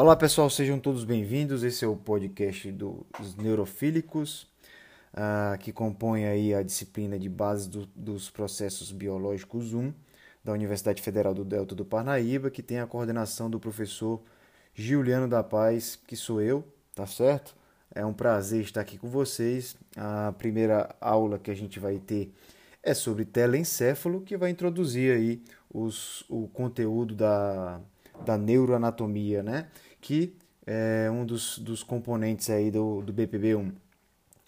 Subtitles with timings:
[0.00, 1.64] Olá pessoal, sejam todos bem-vindos.
[1.64, 4.46] Esse é o podcast dos neurofílicos,
[5.12, 9.92] uh, que compõe aí a disciplina de base do, dos processos biológicos 1
[10.44, 14.22] da Universidade Federal do Delta do Parnaíba, que tem a coordenação do professor
[14.72, 17.56] Giuliano da Paz, que sou eu, tá certo?
[17.92, 19.76] É um prazer estar aqui com vocês.
[19.96, 22.32] A primeira aula que a gente vai ter
[22.84, 27.80] é sobre telencéfalo, que vai introduzir aí os, o conteúdo da,
[28.24, 29.66] da neuroanatomia, né?
[30.00, 33.72] Que é um dos, dos componentes aí do, do BPB1.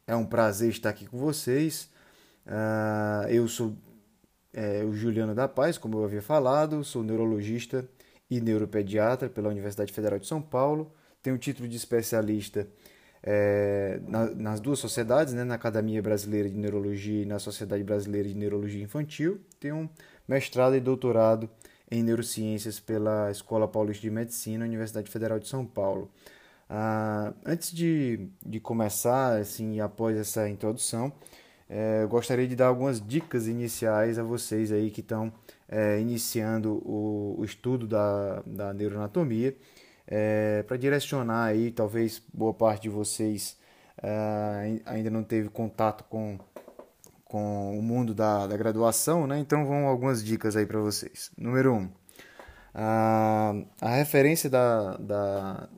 [0.06, 1.88] É um prazer estar aqui com vocês.
[2.46, 3.74] Uh, eu sou
[4.52, 7.88] é, o Juliano da Paz, como eu havia falado, sou neurologista
[8.28, 10.92] e neuropediatra pela Universidade Federal de São Paulo.
[11.22, 12.66] Tenho título de especialista
[13.22, 18.28] é, na, nas duas sociedades, né, na Academia Brasileira de Neurologia e na Sociedade Brasileira
[18.28, 19.40] de Neurologia Infantil.
[19.58, 19.88] Tenho
[20.26, 21.48] mestrado e doutorado
[21.90, 26.10] em Neurociências pela Escola Paulista de Medicina, Universidade Federal de São Paulo.
[26.68, 31.12] Ah, antes de, de começar, assim, após essa introdução,
[31.68, 35.32] é, eu gostaria de dar algumas dicas iniciais a vocês aí que estão
[35.68, 39.56] é, iniciando o, o, estudo da, da neuroanatomia,
[40.06, 43.56] é, para direcionar aí, talvez boa parte de vocês
[44.02, 46.38] é, ainda não teve contato com
[47.30, 49.38] com o mundo da, da graduação, né?
[49.38, 51.30] Então vão algumas dicas aí para vocês.
[51.38, 51.76] Número 1.
[51.76, 51.88] Um,
[52.74, 55.68] a, a referência da, da,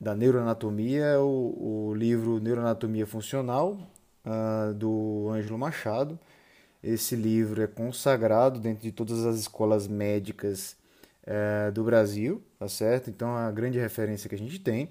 [0.00, 3.78] da neuroanatomia é o, o livro Neuroanatomia Funcional,
[4.24, 6.16] uh, do Ângelo Machado.
[6.80, 10.76] Esse livro é consagrado dentro de todas as escolas médicas
[11.26, 13.10] uh, do Brasil, tá certo?
[13.10, 14.88] Então, é a grande referência que a gente tem.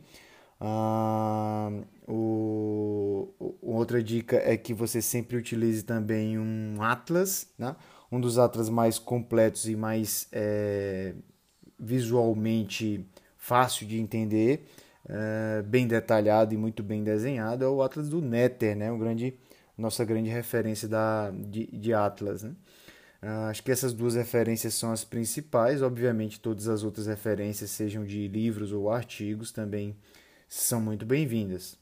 [0.64, 1.72] Ah,
[2.08, 7.76] o, outra dica é que você sempre utilize também um atlas, né?
[8.12, 11.16] um dos atlas mais completos e mais é,
[11.80, 13.03] visualmente
[13.38, 14.68] fácil de entender,
[15.09, 18.91] é, bem detalhado e muito bem desenhado, é o atlas do Nether, né?
[18.91, 19.34] o grande,
[19.75, 22.44] nossa grande referência da, de, de atlas.
[22.44, 22.52] Né?
[23.19, 28.06] Ah, acho que essas duas referências são as principais, obviamente todas as outras referências, sejam
[28.06, 29.96] de livros ou artigos, também
[30.51, 31.78] são muito bem-vindas.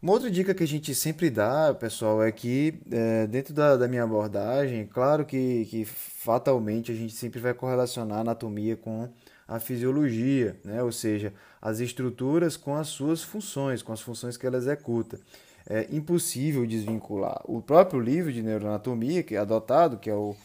[0.00, 3.88] Uma outra dica que a gente sempre dá, pessoal, é que é, dentro da, da,
[3.88, 9.08] minha abordagem, claro que, que fatalmente a gente sempre vai correlacionar a anatomia com
[9.48, 10.82] a fisiologia, né?
[10.82, 15.18] ou seja, as estruturas com as suas funções, com as funções que ela executa.
[15.66, 17.40] É impossível desvincular.
[17.44, 20.36] O próprio livro de neuroanatomia, que é adotado, que é o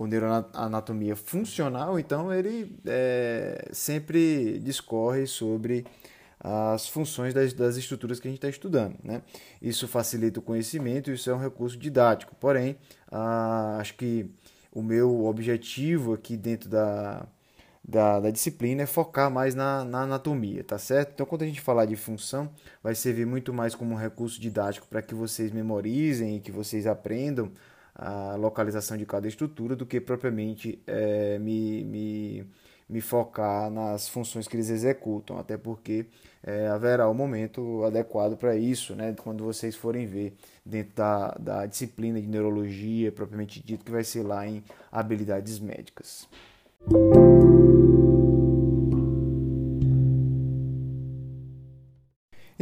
[0.00, 5.84] o neuroanatomia funcional, então ele é, sempre discorre sobre
[6.42, 8.96] as funções das, das estruturas que a gente está estudando.
[9.04, 9.20] Né?
[9.60, 12.34] Isso facilita o conhecimento, isso é um recurso didático.
[12.36, 12.78] Porém,
[13.12, 14.30] ah, acho que
[14.72, 17.26] o meu objetivo aqui dentro da,
[17.86, 21.12] da, da, disciplina é focar mais na, na, anatomia, tá certo?
[21.12, 22.50] Então, quando a gente falar de função,
[22.82, 26.86] vai servir muito mais como um recurso didático para que vocês memorizem e que vocês
[26.86, 27.52] aprendam
[28.00, 32.46] a localização de cada estrutura do que propriamente é, me, me,
[32.88, 36.06] me focar nas funções que eles executam, até porque
[36.42, 40.34] é, haverá o um momento adequado para isso, né, quando vocês forem ver
[40.64, 46.26] dentro da, da disciplina de neurologia, propriamente dito, que vai ser lá em habilidades médicas.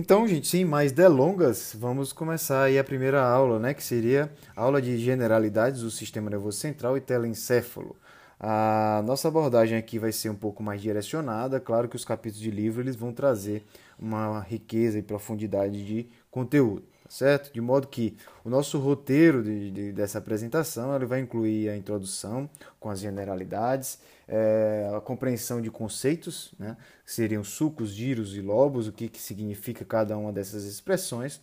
[0.09, 4.63] Então, gente, sem mais delongas, vamos começar aí a primeira aula, né, que seria a
[4.63, 7.95] aula de generalidades do sistema nervoso central e telencéfalo.
[8.41, 12.51] A nossa abordagem aqui vai ser um pouco mais direcionada, claro que os capítulos de
[12.51, 13.67] livro eles vão trazer
[13.99, 17.53] uma riqueza e profundidade de conteúdo, certo?
[17.53, 22.49] De modo que o nosso roteiro de, de, dessa apresentação ele vai incluir a introdução
[22.79, 28.93] com as generalidades, é, a compreensão de conceitos, né, seriam sucos, giros e lobos, o
[28.93, 31.41] que, que significa cada uma dessas expressões,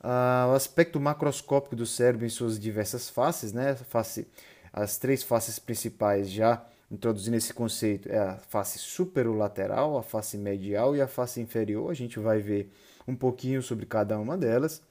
[0.00, 4.26] ah, o aspecto macroscópico do cérebro em suas diversas faces, né, face,
[4.72, 10.96] as três faces principais já introduzindo esse conceito é a face superolateral, a face medial
[10.96, 11.90] e a face inferior.
[11.90, 12.70] A gente vai ver
[13.06, 14.82] um pouquinho sobre cada uma delas.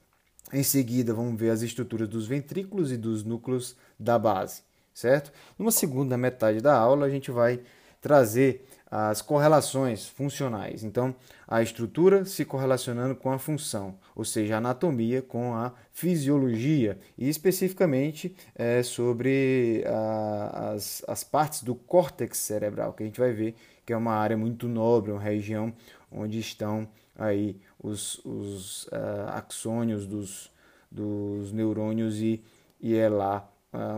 [0.53, 4.67] Em seguida, vamos ver as estruturas dos ventrículos e dos núcleos da base
[4.97, 5.31] certo?
[5.59, 7.59] Numa segunda metade da aula, a gente vai
[8.01, 10.83] trazer as correlações funcionais.
[10.83, 11.13] Então,
[11.47, 17.29] a estrutura se correlacionando com a função, ou seja, a anatomia com a fisiologia, e
[17.29, 23.55] especificamente é, sobre a, as, as partes do córtex cerebral, que a gente vai ver
[23.85, 25.73] que é uma área muito nobre, uma região
[26.11, 30.51] onde estão aí os, os uh, axônios dos,
[30.91, 32.43] dos neurônios e,
[32.79, 33.49] e é lá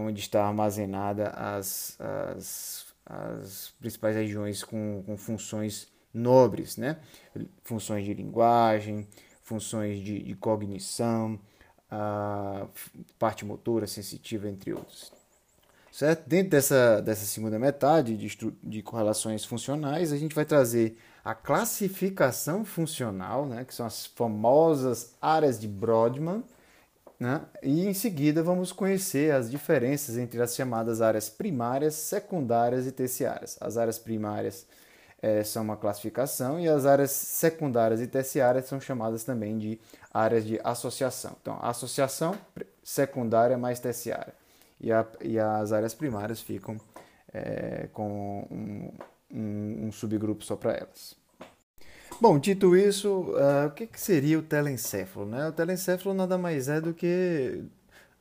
[0.01, 1.97] onde está armazenada as,
[2.35, 6.97] as, as principais regiões com, com funções nobres, né?
[7.63, 9.07] Funções de linguagem,
[9.41, 11.39] funções de, de cognição,
[11.89, 12.67] a
[13.17, 15.11] parte motora, sensitiva, entre outros.
[15.91, 16.27] Certo?
[16.27, 22.63] Dentro dessa, dessa segunda metade de, de correlações funcionais, a gente vai trazer a classificação
[22.63, 26.43] funcional, né, que são as famosas áreas de Brodmann,
[27.19, 32.91] né, e em seguida vamos conhecer as diferenças entre as chamadas áreas primárias, secundárias e
[32.91, 33.57] terciárias.
[33.59, 34.65] As áreas primárias
[35.21, 39.79] é, são uma classificação e as áreas secundárias e terciárias são chamadas também de
[40.13, 41.35] áreas de associação.
[41.41, 42.35] Então, associação
[42.83, 44.33] secundária mais terciária.
[44.79, 46.79] E, a, e as áreas primárias ficam
[47.33, 48.91] é, com um,
[49.31, 51.17] um, um, subgrupo só para elas.
[52.21, 55.25] Bom, dito isso, uh, o que, que, seria o telencéfalo?
[55.25, 55.47] Né?
[55.47, 57.63] O telencéfalo nada mais é do que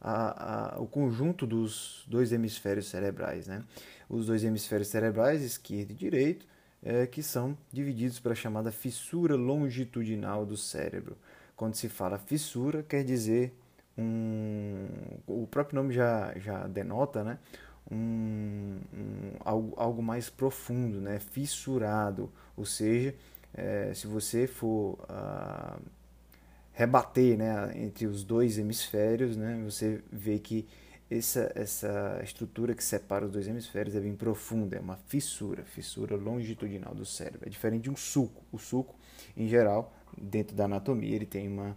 [0.00, 3.46] a, a, o conjunto dos dois hemisférios cerebrais.
[3.48, 3.64] Né?
[4.08, 6.46] Os dois hemisférios cerebrais, esquerdo e direito,
[6.82, 11.16] é, que são divididos pela chamada fissura longitudinal do cérebro.
[11.56, 13.52] Quando se fala fissura, quer dizer
[13.98, 14.86] um,
[15.26, 17.38] o próprio nome já, já denota, né?
[17.90, 21.18] Um, um, algo, algo mais profundo, né?
[21.18, 22.30] fissurado.
[22.56, 23.14] Ou seja,
[23.54, 25.78] é, se você for ah,
[26.72, 30.66] rebater né, entre os dois hemisférios, né, você vê que
[31.10, 36.16] essa, essa estrutura que separa os dois hemisférios é bem profunda, é uma fissura, fissura
[36.16, 37.46] longitudinal do cérebro.
[37.46, 38.42] É diferente de um suco.
[38.52, 38.94] O suco,
[39.36, 41.76] em geral, dentro da anatomia, ele tem uma,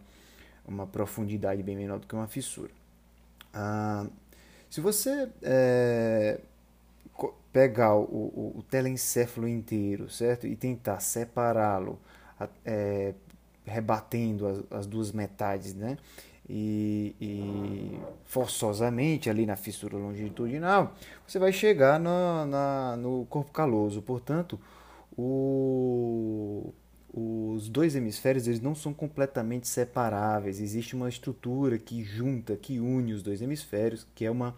[0.67, 2.71] uma profundidade bem menor do que uma fissura.
[3.53, 4.05] Ah,
[4.71, 6.39] se você é,
[7.53, 11.99] pegar o, o, o, telencéfalo inteiro, certo, e tentar separá-lo,
[12.65, 13.13] é,
[13.65, 15.97] rebatendo as, as duas metades, né?
[16.49, 20.93] e, e, forçosamente ali na fissura longitudinal,
[21.25, 24.01] você vai chegar na, no corpo caloso.
[24.01, 24.59] Portanto,
[25.17, 26.73] o,
[27.13, 30.59] os dois hemisférios eles não são completamente separáveis.
[30.59, 34.55] Existe uma estrutura que junta, que une os dois hemisférios, que é uma,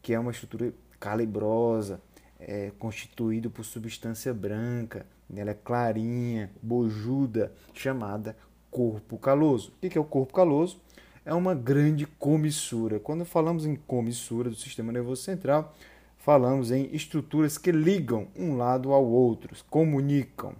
[0.00, 2.00] que é uma estrutura calibrosa,
[2.38, 5.06] é, constituída por substância branca.
[5.34, 8.36] Ela é clarinha, bojuda, chamada
[8.70, 9.72] corpo caloso.
[9.82, 10.80] O que é o corpo caloso?
[11.24, 13.00] é uma grande comissura.
[13.00, 15.74] Quando falamos em comissura do sistema nervoso central,
[16.18, 20.54] falamos em estruturas que ligam um lado ao outro, comunicam.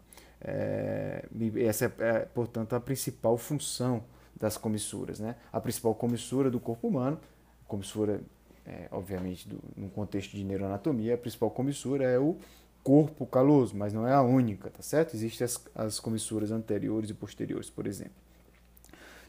[0.44, 1.24] É,
[1.66, 4.04] essa é, é, portanto, a principal função
[4.38, 5.18] das comissuras.
[5.18, 5.36] Né?
[5.52, 7.18] A principal comissura do corpo humano,
[7.66, 8.20] comissura,
[8.66, 12.36] é, obviamente, do, no contexto de neuroanatomia, a principal comissura é o
[12.82, 15.14] corpo caloso, mas não é a única, tá certo?
[15.14, 18.12] Existem as, as comissuras anteriores e posteriores, por exemplo.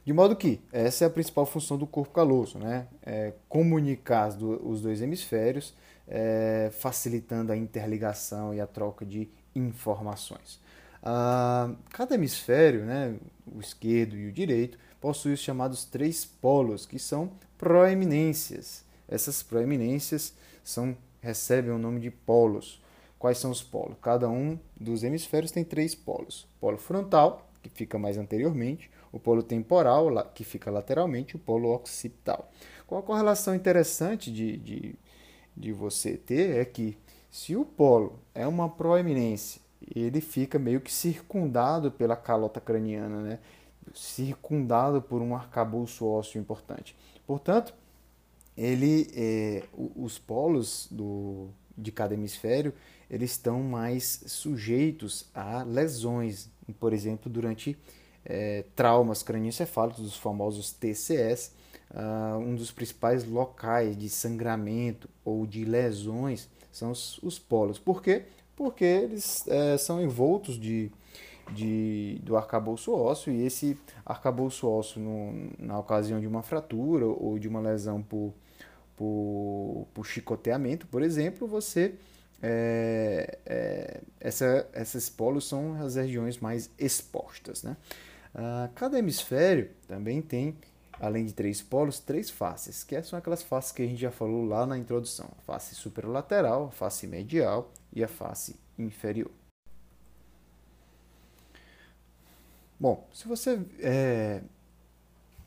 [0.06, 2.88] De modo que essa é a principal função do corpo caloso, né?
[3.02, 5.74] É comunicar os dois hemisférios,
[6.08, 10.60] é, facilitando a interligação e a troca de informações.
[11.08, 13.16] Ah, cada hemisfério, né,
[13.46, 18.84] o esquerdo e o direito, possui os chamados três polos, que são proeminências.
[19.08, 22.82] Essas proeminências são, recebem o nome de polos.
[23.20, 23.98] Quais são os polos?
[24.02, 29.44] Cada um dos hemisférios tem três polos: polo frontal, que fica mais anteriormente, o polo
[29.44, 32.52] temporal, que fica lateralmente, e o polo occipital.
[32.88, 34.96] Qual a correlação interessante de, de,
[35.56, 36.98] de você ter é que
[37.30, 39.62] se o polo é uma proeminência,
[39.94, 43.40] ele fica meio que circundado pela calota craniana, né?
[43.94, 46.96] circundado por um arcabouço ósseo importante.
[47.28, 47.74] Portanto,
[48.58, 49.64] ele, é,
[49.96, 52.74] os polos do, de cada hemisfério
[53.10, 56.50] eles estão mais sujeitos a lesões,
[56.80, 57.78] por exemplo, durante
[58.24, 61.52] é, traumas crânioencefálicos, os famosos TCS,
[61.92, 67.78] uh, ah, um dos principais locais de sangramento ou de lesões são os, os polos.
[67.78, 68.24] Por quê?
[68.56, 70.92] Porque eles é, são envoltos de,
[71.52, 77.38] de, do arcabouço ósseo e esse arcabouço ósseo, no, na ocasião de uma fratura ou
[77.38, 78.34] de uma lesão por,
[78.96, 81.96] por, por chicoteamento, por exemplo, você
[82.42, 87.64] é, é, essa, esses polos são as regiões mais expostas.
[87.64, 87.76] Né?
[88.34, 90.56] Uh, cada hemisfério também tem,
[91.00, 94.46] além de três polos, três faces, que são aquelas faces que a gente já falou
[94.46, 99.32] lá na introdução: a face superolateral, a face medial e a face inferior.
[102.78, 104.42] Bom, se você é,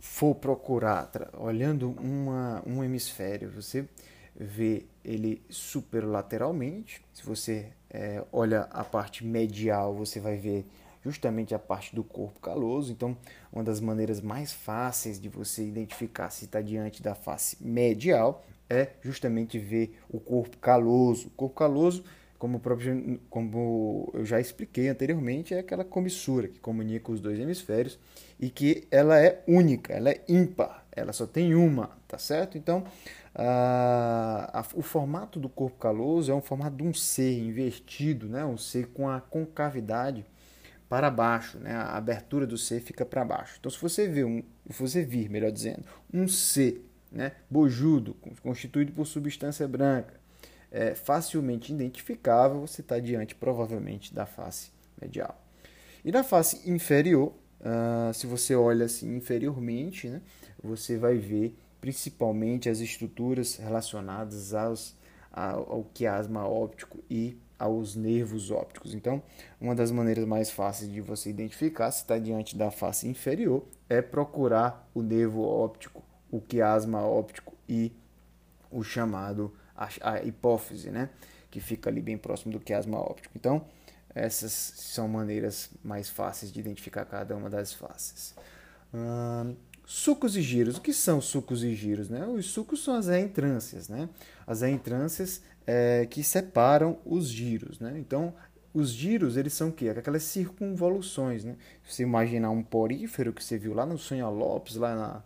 [0.01, 3.87] for procurar, olhando uma, um hemisfério, você
[4.35, 7.05] vê ele superlateralmente.
[7.13, 10.65] Se você é, olha a parte medial, você vai ver
[11.05, 12.93] justamente a parte do corpo caloso.
[12.93, 13.17] Então,
[13.53, 18.91] uma das maneiras mais fáceis de você identificar se está diante da face medial é
[19.03, 21.29] justamente ver o corpo caloso.
[21.29, 22.05] O corpo caloso
[22.39, 27.99] como, próprio, como eu já expliquei anteriormente, é aquela comissura que comunica os dois hemisférios
[28.39, 32.57] e que ela é única, ela é ímpar, ela só tem uma, tá certo?
[32.57, 32.85] Então,
[33.35, 38.45] a, a, o formato do corpo caloso é um formato de um C invertido, né?
[38.45, 40.25] um C com a concavidade
[40.89, 41.73] para baixo, né?
[41.73, 43.57] a abertura do C fica para baixo.
[43.59, 46.81] Então, se você ver, um, se você vir, melhor dizendo, um C
[47.11, 47.33] né?
[47.51, 50.18] bojudo, constituído por substância branca,
[50.71, 54.71] é, facilmente identificável, você está diante provavelmente da face
[55.01, 55.41] medial.
[56.05, 60.23] E na face inferior, uh, se você olha assim inferiormente, né,
[60.63, 64.97] você vai ver principalmente as estruturas relacionadas aos,
[65.33, 68.95] ao, ao quiasma óptico e aos nervos ópticos.
[68.95, 69.23] Então,
[69.61, 74.01] uma das maneiras mais fáceis de você identificar se está diante da face inferior é
[74.01, 77.93] procurar o nervo óptico, o quiasma óptico e
[78.71, 81.09] o chamado a, a hipófise, né?
[81.51, 83.35] que fica ali bem próximo do quiasma óptico.
[83.37, 83.65] Então,
[84.15, 88.35] essas são maneiras mais fáceis de identificar cada uma das faces.
[88.93, 89.55] Hum,
[89.87, 90.77] sucos e giros.
[90.77, 92.09] O que são sucos e giros?
[92.09, 92.27] Né?
[92.27, 93.89] Os sucos são as reentrâncias.
[93.89, 94.09] Né?
[94.47, 97.79] As reentrâncias é, que separam os giros.
[97.81, 97.95] Né?
[97.99, 98.35] Então,
[98.75, 99.89] os giros, eles são o quê?
[99.89, 101.45] Aquelas circunvoluções.
[101.45, 101.57] Né?
[101.85, 105.23] Se você imaginar um porífero que você viu lá no Sonha Lopes, lá na,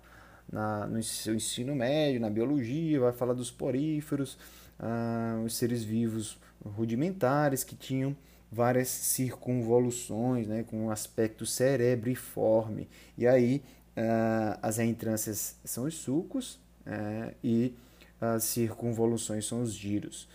[0.52, 4.38] na, no seu ensino médio, na biologia, vai falar dos poríferos,
[4.78, 8.14] ah, os seres vivos rudimentares que tinham
[8.50, 12.87] várias circunvoluções, né, com um aspecto cerebriforme.
[13.16, 13.62] E aí
[13.97, 17.75] ah, as entrâncias são os sulcos eh, e
[18.21, 20.28] as circunvoluções são os giros.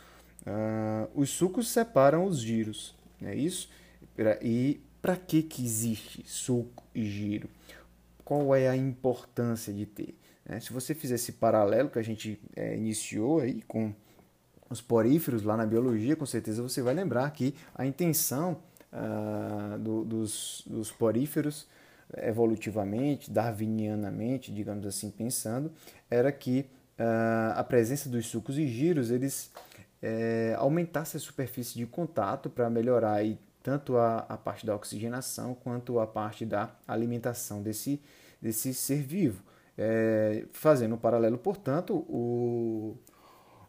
[0.46, 3.70] Ah, os sulcos separam os giros, é isso?
[4.42, 7.50] E para que, que existe sulco e giro?
[8.28, 10.14] Qual é a importância de ter.
[10.46, 10.60] Né?
[10.60, 13.94] Se você fizer esse paralelo que a gente é, iniciou aí com
[14.70, 18.58] os poríferos lá na biologia, com certeza você vai lembrar que a intenção
[18.92, 21.70] ah, do, dos, dos poríferos
[22.18, 25.72] evolutivamente, darwinianamente, digamos assim, pensando,
[26.12, 26.66] era que
[27.00, 29.54] ah, a presença dos sucos e giros eles
[30.02, 35.54] é, aumentasse a superfície de contato para melhorar aí tanto a, a parte da oxigenação
[35.54, 38.02] quanto a parte da alimentação desse,
[38.42, 39.44] desse ser vivo.
[39.78, 42.96] É, fazendo um paralelo, portanto, o,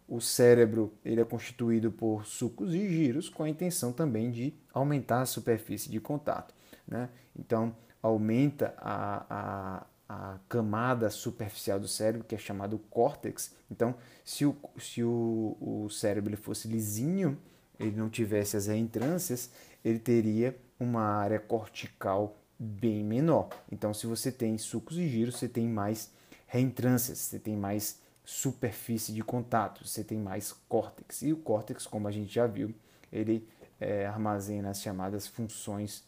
[0.07, 5.23] o cérebro ele é constituído por sucos e giros com a intenção também de aumentar
[5.23, 6.55] a superfície de contato.
[6.87, 7.09] Né?
[7.37, 13.53] Então, aumenta a, a, a camada superficial do cérebro, que é chamado córtex.
[13.69, 17.37] Então, se o, se o, o cérebro fosse lisinho,
[17.79, 19.51] ele não tivesse as reentrâncias,
[19.85, 23.49] ele teria uma área cortical bem menor.
[23.71, 26.11] Então, se você tem sucos e giros, você tem mais
[26.47, 31.23] reentrâncias, você tem mais superfície de contato, você tem mais córtex.
[31.23, 32.75] E o córtex, como a gente já viu,
[33.13, 33.49] ele
[33.81, 36.05] é, armazena as chamadas funções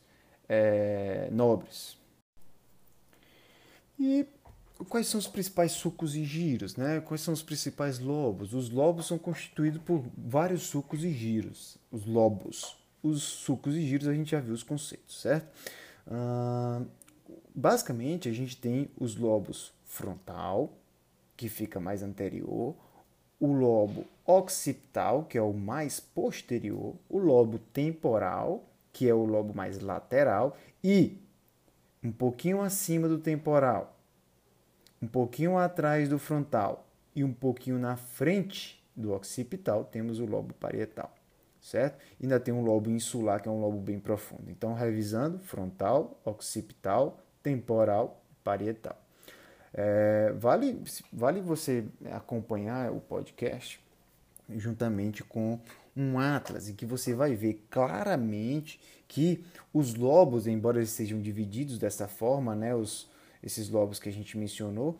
[0.48, 1.96] é, nobres.
[3.98, 4.26] E
[4.88, 6.76] quais são os principais sucos e giros?
[6.76, 7.00] Né?
[7.00, 8.54] Quais são os principais lobos?
[8.54, 11.78] Os lobos são constituídos por vários sucos e giros.
[11.90, 12.79] Os lobos.
[13.02, 15.48] Os sucos e giros a gente já viu os conceitos, certo?
[16.06, 16.86] Uh,
[17.54, 20.72] basicamente, a gente tem os lobos frontal,
[21.36, 22.74] que fica mais anterior,
[23.38, 29.54] o lobo occipital, que é o mais posterior, o lobo temporal, que é o lobo
[29.54, 31.18] mais lateral, e
[32.02, 33.96] um pouquinho acima do temporal,
[35.00, 40.52] um pouquinho atrás do frontal e um pouquinho na frente do occipital, temos o lobo
[40.54, 41.14] parietal
[41.60, 41.98] certo?
[42.20, 44.44] Ainda tem um lobo insular, que é um lobo bem profundo.
[44.48, 49.00] Então, revisando, frontal, occipital, temporal parietal.
[49.72, 53.80] É, vale, vale você acompanhar o podcast
[54.56, 55.60] juntamente com
[55.96, 61.78] um atlas em que você vai ver claramente que os lobos, embora eles sejam divididos
[61.78, 63.08] dessa forma, né, os,
[63.42, 64.98] esses lobos que a gente mencionou,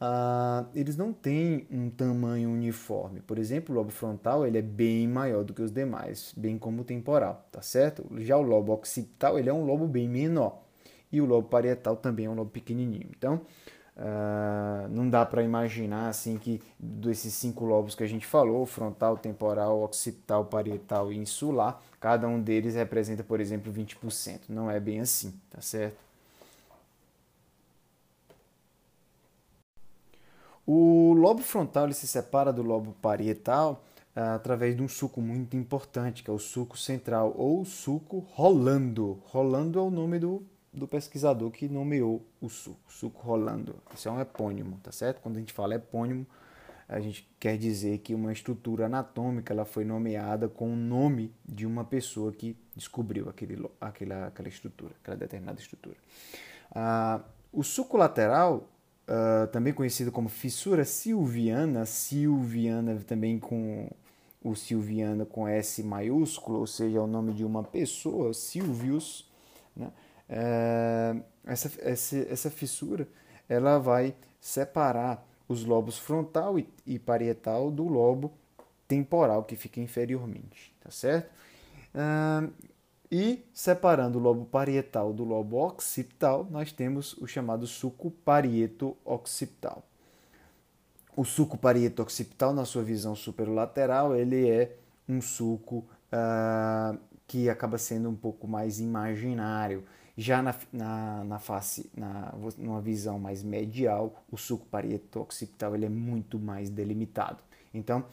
[0.00, 3.20] ah, eles não têm um tamanho uniforme.
[3.20, 6.82] Por exemplo, o lobo frontal ele é bem maior do que os demais, bem como
[6.82, 8.06] o temporal, tá certo?
[8.18, 10.62] Já o lobo occipital ele é um lobo bem menor
[11.12, 13.08] e o lobo parietal também é um lobo pequenininho.
[13.16, 13.42] Então,
[13.96, 19.18] ah, não dá para imaginar assim que desses cinco lobos que a gente falou, frontal,
[19.18, 24.48] temporal, occipital, parietal e insular, cada um deles representa, por exemplo, 20%.
[24.48, 26.09] Não é bem assim, tá certo?
[30.72, 33.84] O lobo frontal ele se separa do lobo parietal
[34.14, 39.20] ah, através de um suco muito importante, que é o suco central, ou suco Rolando.
[39.24, 43.74] Rolando é o nome do, do pesquisador que nomeou o suco, suco Rolando.
[43.92, 45.20] Isso é um epônimo, tá certo?
[45.20, 46.24] Quando a gente fala epônimo,
[46.88, 51.66] a gente quer dizer que uma estrutura anatômica ela foi nomeada com o nome de
[51.66, 55.96] uma pessoa que descobriu aquele, aquela, aquela estrutura, aquela determinada estrutura.
[56.72, 57.22] Ah,
[57.52, 58.68] o suco lateral,
[59.08, 63.88] ah, também conhecido como fissura silviana, silviana também com
[64.42, 69.28] o silviana com S maiúsculo, ou seja, é o nome de uma pessoa, Silvius,
[69.76, 69.92] né?
[70.28, 73.06] É, essa, essa, essa fissura
[73.48, 78.32] ela vai separar os lobos frontal e, e parietal do lobo
[78.86, 81.30] temporal que fica inferiormente, tá certo?
[81.94, 82.48] Ah,
[83.10, 89.82] e separando o lobo parietal do lobo occipital, nós temos o chamado suco parieto-occipital.
[91.16, 94.76] O suco parieto-occipital, na sua visão superolateral, ele é
[95.08, 99.84] um suco ah, que acaba sendo um pouco mais imaginário.
[100.16, 105.88] Já na, na, na face, na, numa visão mais medial, o suco parieto-occipital ele é
[105.88, 107.38] muito mais delimitado.
[107.72, 108.04] Então,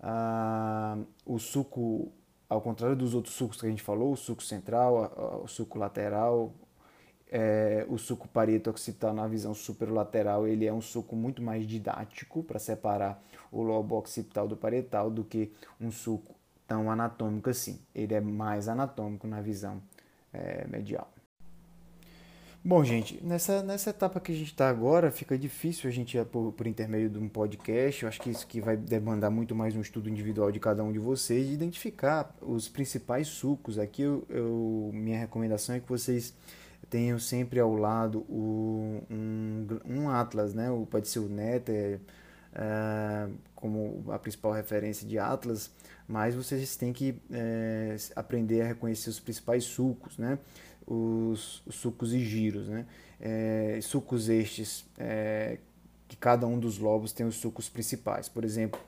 [0.00, 2.12] uh, o suco,
[2.48, 6.52] ao contrário dos outros sucos que a gente falou, o suco central, o suco lateral,
[7.30, 12.58] é, o suco parieto-occipital na visão superolateral, ele é um suco muito mais didático para
[12.58, 16.34] separar o lobo occipital do parietal do que um suco
[16.66, 17.80] tão anatômico assim.
[17.94, 19.82] Ele é mais anatômico na visão
[20.32, 21.15] é, medial.
[22.66, 26.50] Bom, gente, nessa, nessa etapa que a gente está agora, fica difícil a gente, por,
[26.50, 29.80] por intermédio de um podcast, eu acho que isso que vai demandar muito mais um
[29.80, 33.78] estudo individual de cada um de vocês, de identificar os principais sucos.
[33.78, 36.34] Aqui eu, eu minha recomendação é que vocês
[36.90, 40.68] tenham sempre ao lado o, um, um atlas, né?
[40.68, 42.00] O, pode ser o Nether,
[42.52, 45.70] é, como a principal referência de atlas,
[46.08, 50.36] mas vocês têm que é, aprender a reconhecer os principais sucos, né?
[50.86, 52.68] Os, os sucos e giros.
[52.68, 52.86] Né?
[53.20, 55.58] É, sucos estes é,
[56.08, 58.28] que cada um dos lobos tem os sucos principais.
[58.28, 58.80] Por exemplo,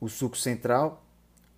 [0.00, 1.04] o suco central,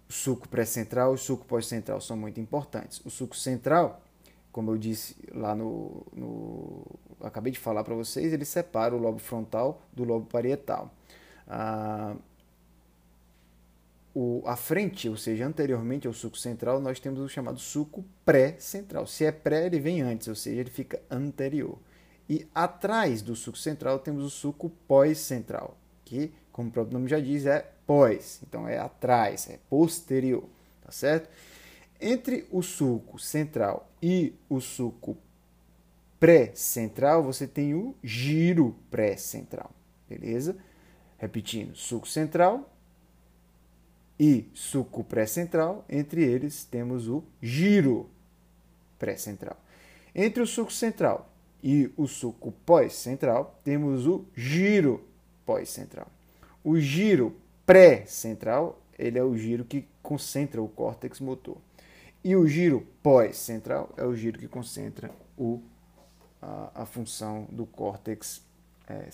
[0.09, 3.01] o suco pré-central e o suco pós-central são muito importantes.
[3.05, 4.03] O suco central,
[4.51, 6.07] como eu disse lá no.
[6.13, 6.85] no
[7.23, 10.91] acabei de falar para vocês, ele separa o lobo frontal do lobo parietal.
[11.47, 12.15] Ah,
[14.15, 19.07] o, a frente, ou seja, anteriormente ao suco central, nós temos o chamado suco pré-central.
[19.07, 21.79] Se é pré, ele vem antes, ou seja, ele fica anterior.
[22.29, 27.21] E atrás do suco central temos o suco pós-central, que, como o próprio nome já
[27.21, 28.41] diz, é pós.
[28.47, 30.45] Então é atrás, é posterior,
[30.85, 31.29] tá certo?
[32.01, 35.17] Entre o suco central e o suco
[36.19, 39.71] pré-central, você tem o giro pré-central,
[40.09, 40.57] beleza?
[41.19, 42.71] Repetindo, suco central,
[44.21, 48.07] e suco pré-central, entre eles temos o giro
[48.99, 49.57] pré-central.
[50.15, 55.03] Entre o suco central e o suco pós-central, temos o giro
[55.47, 56.07] pós-central.
[56.63, 61.57] O giro pré-central, ele é o giro que concentra o córtex motor.
[62.23, 65.63] E o giro pós-central é o giro que concentra o,
[66.43, 68.43] a, a função do córtex
[68.87, 69.11] é.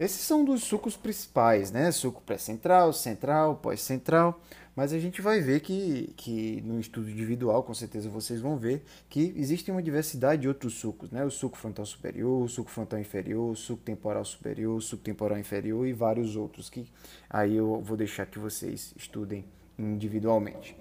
[0.00, 1.92] Esses são dos sucos principais, né?
[1.92, 4.40] Suco pré-central, central, pós-central.
[4.74, 8.82] Mas a gente vai ver que, que no estudo individual, com certeza vocês vão ver,
[9.10, 11.22] que existe uma diversidade de outros sucos, né?
[11.22, 15.38] O suco frontal superior, o suco frontal inferior, o suco temporal superior, o suco temporal
[15.38, 16.88] inferior e vários outros que
[17.28, 19.44] aí eu vou deixar que vocês estudem
[19.78, 20.74] individualmente.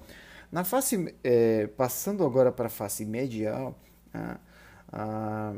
[0.49, 3.77] Na face, é, passando agora para a face medial,
[4.13, 4.39] a,
[4.93, 5.53] a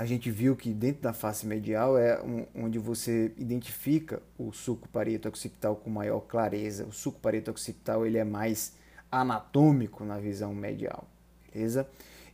[0.00, 2.18] a gente viu que dentro da face medial é
[2.54, 6.86] onde você identifica o suco parieto occipital com maior clareza.
[6.86, 8.72] O suco parieto occipital ele é mais
[9.12, 11.06] anatômico na visão medial,
[11.52, 11.86] beleza?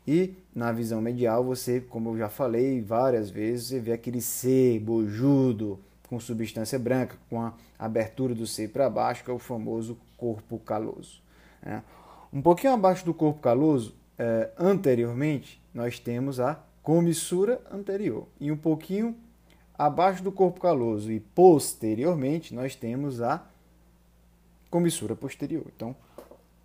[0.07, 4.81] E na visão medial você, como eu já falei várias vezes, você vê aquele C
[4.81, 9.99] bojudo com substância branca, com a abertura do C para baixo, que é o famoso
[10.17, 11.21] corpo caloso.
[11.61, 11.83] Né?
[12.33, 18.29] Um pouquinho abaixo do corpo caloso, eh, anteriormente, nós temos a comissura anterior.
[18.39, 19.17] E um pouquinho
[19.77, 23.45] abaixo do corpo caloso e posteriormente nós temos a
[24.71, 25.65] comissura posterior.
[25.75, 25.97] Então,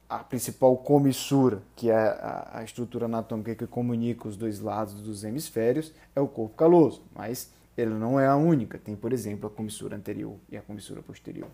[0.07, 5.91] a principal comissura, que é a, estrutura anatômica que comunica os dois lados dos hemisférios,
[6.15, 8.77] é o corpo caloso, mas ele não é a única.
[8.77, 11.49] Tem, por exemplo, a comissura anterior e a comissura posterior.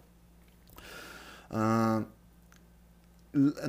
[1.50, 2.04] Ah,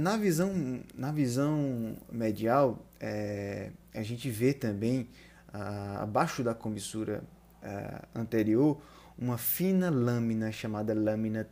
[0.01, 5.09] na visão, na visão medial, é, a gente vê também,
[5.53, 7.25] ah, abaixo da comissura
[7.63, 8.81] ah, anterior,
[9.19, 11.49] uma fina lâmina chamada lâmina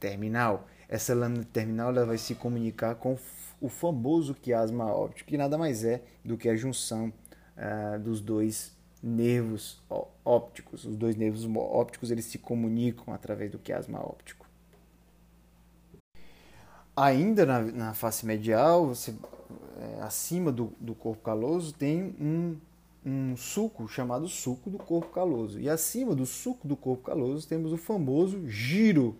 [0.00, 0.66] terminal.
[0.88, 3.16] Essa lâmina terminal ela vai se comunicar com
[3.60, 7.12] o famoso quiasma óptico, que nada mais é do que a junção
[7.56, 9.80] ah, dos dois nervos
[10.24, 10.84] ópticos.
[10.84, 14.44] Os dois nervos ópticos eles se comunicam através do quiasma óptico.
[16.96, 19.14] Ainda na, na face medial, você,
[19.78, 22.56] é, acima do, do corpo caloso, tem um,
[23.04, 25.60] um suco chamado suco do corpo caloso.
[25.60, 29.16] E acima do suco do corpo caloso temos o famoso giro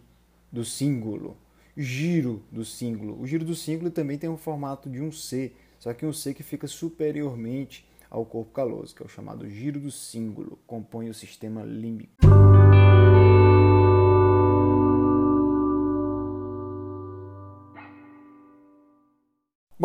[0.50, 1.36] do símbolo.
[1.76, 3.20] Giro do símbolo.
[3.20, 6.32] O giro do símbolo também tem um formato de um C, só que um C
[6.32, 11.14] que fica superiormente ao corpo caloso, que é o chamado giro do símbolo, compõe o
[11.14, 12.43] sistema límbico.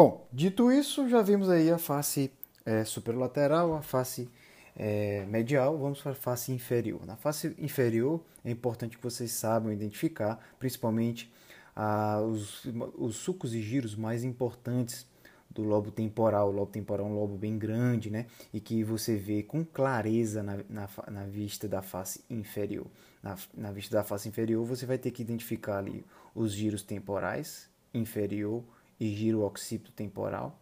[0.02, 2.32] Bom, dito isso, já vimos aí a face
[2.66, 4.30] é, superolateral, a face
[4.74, 7.06] é, medial, vamos para a face inferior.
[7.06, 11.30] Na face inferior é importante que vocês saibam identificar, principalmente
[11.76, 12.64] ah, os,
[12.98, 15.06] os sucos e giros mais importantes
[15.50, 16.48] do lobo temporal.
[16.48, 18.28] O lobo temporal é um lobo bem grande, né?
[18.54, 22.88] E que você vê com clareza na, na, na vista da face inferior.
[23.22, 27.70] Na, na vista da face inferior, você vai ter que identificar ali os giros temporais,
[27.94, 28.64] inferior
[29.00, 30.60] e giro occipito temporal,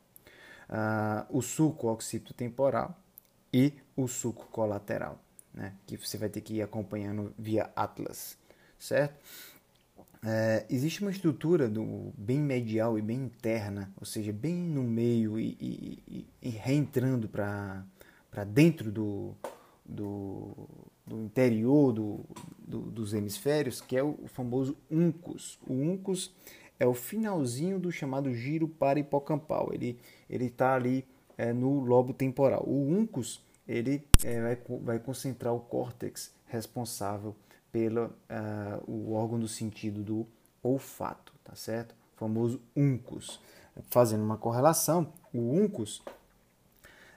[0.69, 2.97] uh, o suco occipito temporal
[3.52, 5.19] e o suco colateral,
[5.54, 5.73] né?
[5.86, 8.38] Que você vai ter que ir acompanhando via Atlas,
[8.78, 9.19] certo?
[10.26, 15.39] É, existe uma estrutura do bem medial e bem interna, ou seja, bem no meio
[15.39, 17.86] e, e, e reentrando para
[18.45, 19.36] dentro do,
[19.86, 20.67] do,
[21.06, 22.26] do interior do,
[22.58, 25.60] do, dos hemisférios, que é o famoso uncus.
[25.67, 26.34] O uncus
[26.80, 29.72] é o finalzinho do chamado giro para-hipocampal.
[29.74, 31.06] Ele está ali
[31.38, 32.63] é, no lobo temporal.
[32.66, 37.36] O uncus ele é, vai, vai concentrar o córtex responsável
[37.72, 38.12] pelo uh,
[38.88, 40.26] o órgão do sentido do
[40.63, 41.94] olfato, tá certo?
[42.16, 43.40] O famoso uncus.
[43.90, 46.02] Fazendo uma correlação, o uncus,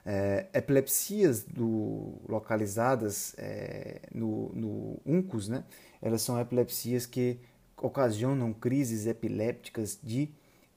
[0.05, 5.63] é, epilepsias do, localizadas é, no, no uncus, né?
[6.01, 7.39] Elas são epilepsias que
[7.81, 10.29] ocasionam crises epilépticas de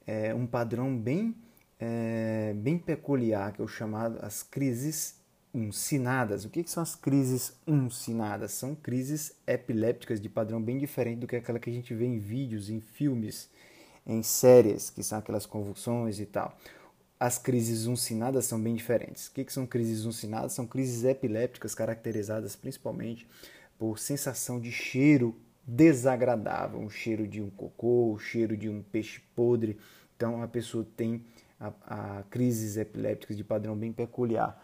[0.07, 1.35] é, um padrão bem,
[1.79, 5.21] é, bem peculiar, que é o chamado as crises
[5.55, 6.45] uncinadas.
[6.45, 8.53] O que, que são as crises uncinadas?
[8.53, 12.19] São crises epilépticas de padrão bem diferente do que aquela que a gente vê em
[12.19, 13.49] vídeos, em filmes,
[14.07, 16.59] em séries, que são aquelas convulsões e tal.
[17.21, 19.29] As crises uncinadas são bem diferentes.
[19.29, 20.53] O que, que são crises uncinadas?
[20.53, 23.27] São crises epilépticas caracterizadas principalmente
[23.79, 25.35] por sensação de cheiro
[25.67, 29.79] desagradável, um cheiro de um cocô, o um cheiro de um peixe podre.
[30.17, 31.25] Então a pessoa tem
[31.59, 31.73] a,
[32.19, 34.63] a crises epilépticas de padrão bem peculiar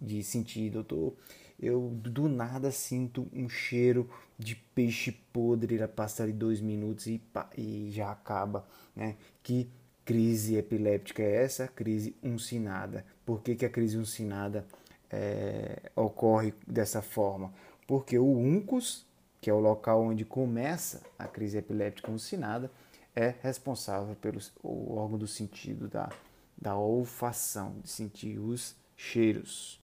[0.00, 1.14] de sentir, doutor.
[1.58, 7.20] Eu do nada sinto um cheiro de peixe podre, passa ali dois minutos e,
[7.56, 9.16] e já acaba, né?
[9.42, 9.68] Que
[10.04, 11.66] crise epiléptica é essa?
[11.66, 13.04] Crise uncinada.
[13.24, 14.66] Por que, que a crise uncinada
[15.10, 17.52] é, ocorre dessa forma?
[17.86, 19.06] Porque o uncus,
[19.40, 22.70] que é o local onde começa a crise epiléptica uncinada,
[23.14, 26.10] é responsável pelo o órgão do sentido da,
[26.56, 29.80] da olfação, de sentir os cheiros.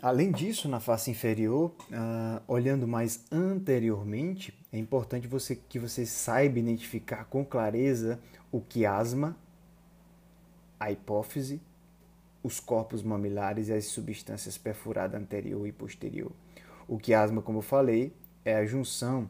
[0.00, 6.58] Além disso, na face inferior, uh, olhando mais anteriormente, é importante você, que você saiba
[6.58, 8.18] identificar com clareza
[8.50, 9.36] o quiasma,
[10.78, 11.60] a hipófise,
[12.42, 16.32] os corpos mamilares e as substâncias perfuradas anterior e posterior.
[16.88, 18.12] O quiasma, como eu falei,
[18.44, 19.28] é a junção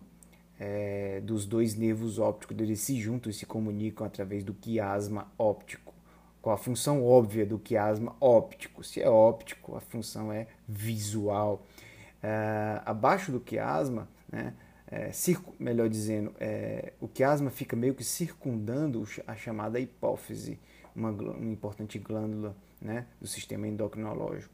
[0.58, 5.92] é, dos dois nervos ópticos, eles se juntam e se comunicam através do quiasma óptico
[6.42, 8.82] com a função óbvia do quiasma óptico.
[8.82, 11.64] Se é óptico, a função é visual.
[12.20, 14.52] É, abaixo do quiasma, né,
[14.90, 15.10] é,
[15.58, 20.58] melhor dizendo, é, o quiasma fica meio que circundando a chamada hipófise,
[20.94, 24.52] uma, uma importante glândula né, do sistema endocrinológico.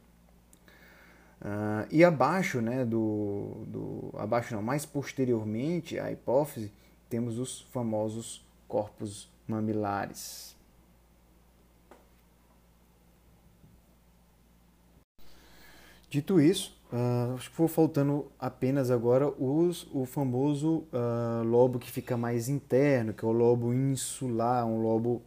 [1.40, 6.72] Uh, e abaixo, né, do, do, abaixo não, mais posteriormente à hipófise,
[7.08, 10.56] temos os famosos corpos mamilares.
[16.10, 21.90] Dito isso, uh, acho que for faltando apenas agora os, o famoso uh, lobo que
[21.90, 25.22] fica mais interno, que é o lobo insular, um lobo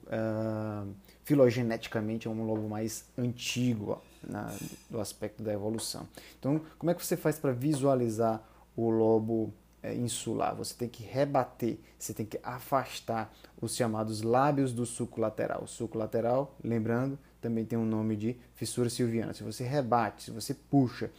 [1.24, 4.54] filogeneticamente é um lobo mais antigo ó, na,
[4.90, 6.08] do aspecto da evolução.
[6.40, 8.44] Então, como é que você faz para visualizar
[8.76, 10.56] o lobo é, insular?
[10.56, 15.64] Você tem que rebater, você tem que afastar os chamados lábios do suco lateral.
[15.64, 19.34] O suco lateral, lembrando, também tem um nome de fissura silviana.
[19.34, 21.10] Se você rebate, se você puxa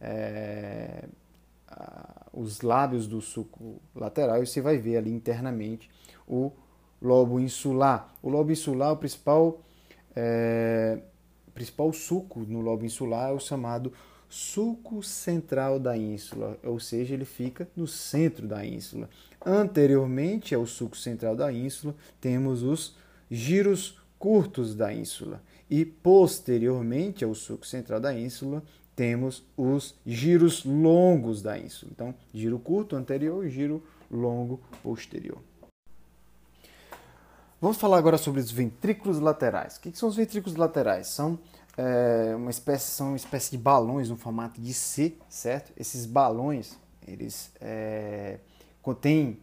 [0.00, 1.04] é,
[1.68, 5.90] a, os lábios do suco lateral, você vai ver ali internamente
[6.26, 6.50] o
[7.00, 8.14] lobo insular.
[8.22, 9.60] O lobo insular, o principal
[10.14, 10.98] é,
[11.56, 13.90] principal sulco no lobo insular é o chamado
[14.28, 19.08] sulco central da ínsula, ou seja, ele fica no centro da ínsula.
[19.44, 22.94] Anteriormente ao sulco central da ínsula, temos os
[23.30, 28.62] giros curtos da ínsula e posteriormente ao sulco central da ínsula,
[28.94, 31.90] temos os giros longos da ínsula.
[31.94, 35.38] Então, giro curto anterior giro longo posterior.
[37.58, 39.76] Vamos falar agora sobre os ventrículos laterais.
[39.76, 41.06] O que são os ventrículos laterais?
[41.06, 41.38] São
[41.74, 45.72] é, uma espécie, são uma espécie de balões no formato de C, certo?
[45.74, 48.40] Esses balões, eles é,
[48.82, 49.38] contêm,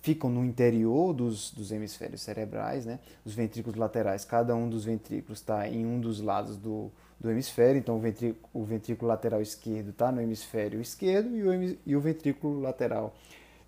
[0.00, 3.00] ficam no interior dos, dos hemisférios cerebrais, né?
[3.22, 7.78] Os ventrículos laterais, cada um dos ventrículos está em um dos lados do, do hemisfério,
[7.78, 12.00] então o ventrículo, o ventrículo lateral esquerdo está no hemisfério esquerdo e o, e o
[12.00, 13.14] ventrículo lateral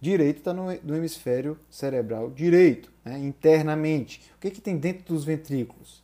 [0.01, 3.19] direito está no, no, hemisfério cerebral direito, né?
[3.19, 4.23] internamente.
[4.37, 6.03] O que, que tem dentro dos ventrículos?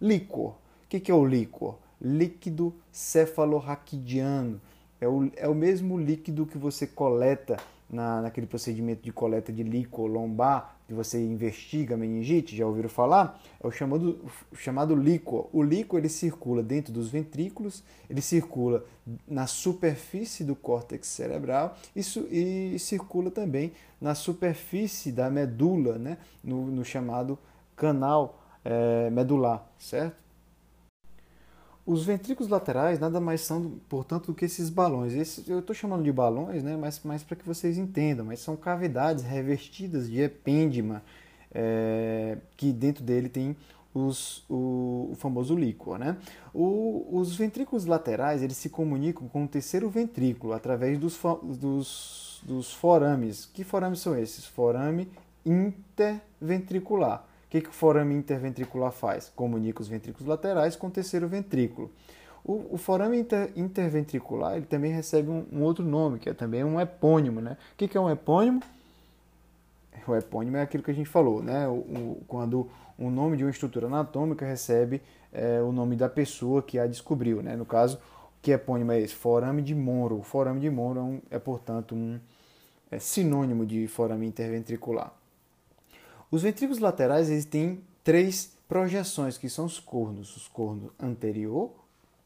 [0.00, 0.54] Líquor
[0.94, 1.76] que, que é o líquor?
[2.00, 4.60] Líquido cefalorraquidiano.
[5.00, 7.56] É o, é o mesmo líquido que você coleta
[7.90, 13.40] na, naquele procedimento de coleta de líquor lombar, que você investiga meningite, já ouviram falar?
[13.62, 14.20] É o chamado,
[14.52, 15.48] o chamado líquor.
[15.52, 18.84] O líquor ele circula dentro dos ventrículos, ele circula
[19.26, 26.18] na superfície do córtex cerebral isso, e circula também na superfície da medula, né?
[26.42, 27.38] no, no chamado
[27.76, 30.23] canal é, medular, certo?
[31.86, 35.12] Os ventrículos laterais nada mais são, portanto, do que esses balões.
[35.12, 38.56] Esse, eu estou chamando de balões, né, mas, mas para que vocês entendam, mas são
[38.56, 41.02] cavidades revestidas de epêndima,
[41.52, 43.54] é, que dentro dele tem
[43.92, 45.98] os, o, o, famoso líquor.
[45.98, 46.16] Né?
[46.54, 52.72] O, os ventrículos laterais eles se comunicam com o terceiro ventrículo através dos, dos, dos
[52.72, 53.44] forames.
[53.44, 54.46] Que forames são esses?
[54.46, 55.06] Forame
[55.44, 59.30] interventricular que, que o forame interventricular faz?
[59.36, 61.88] Comunica os ventrículos laterais com o terceiro ventrículo.
[62.44, 66.64] O, o forame inter, interventricular ele também recebe um, um, outro nome, que é também
[66.64, 67.40] um epônimo.
[67.40, 67.56] Né?
[67.72, 68.60] O que, que é um epônimo?
[70.06, 71.66] O epônimo é aquilo que a gente falou, né?
[71.68, 75.00] O, o, quando o nome de uma estrutura anatômica recebe
[75.32, 77.40] é, o nome da pessoa que a descobriu.
[77.40, 77.54] Né?
[77.54, 77.98] No caso,
[78.42, 79.14] que epônimo é esse?
[79.14, 80.18] Forame de Monro.
[80.18, 82.18] O forame de Monro é, um, é portanto, um
[82.90, 85.12] é sinônimo de forame interventricular.
[86.34, 91.70] Os ventrículos laterais eles têm três projeções, que são os cornos: os corno anterior,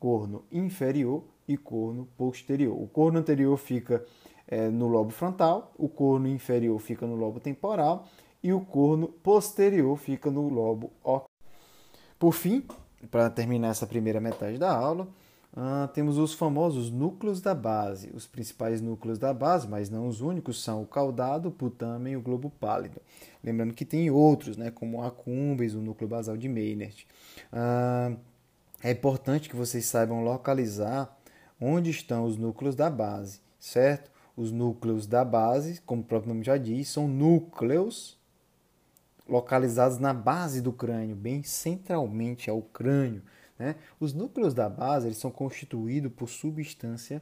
[0.01, 2.75] corno inferior e corno posterior.
[2.75, 4.03] O corno anterior fica
[4.47, 8.09] é, no lobo frontal, o corno inferior fica no lobo temporal
[8.43, 11.29] e o corno posterior fica no lobo occipital.
[12.19, 12.65] Por fim,
[13.11, 15.07] para terminar essa primeira metade da aula,
[15.57, 18.11] ah, temos os famosos núcleos da base.
[18.15, 22.17] Os principais núcleos da base, mas não os únicos, são o caudado, o putamen e
[22.17, 23.01] o globo pálido.
[23.43, 27.07] Lembrando que tem outros, né, como a cumbens, o núcleo basal de Maynard.
[27.53, 28.13] Ah,
[28.83, 31.17] é importante que vocês saibam localizar
[31.61, 34.11] onde estão os núcleos da base, certo?
[34.37, 38.17] Os núcleos da base, como o próprio nome já diz, são núcleos
[39.29, 43.23] localizados na base do crânio, bem centralmente ao crânio.
[43.59, 43.75] Né?
[43.99, 47.21] Os núcleos da base eles são constituídos por substância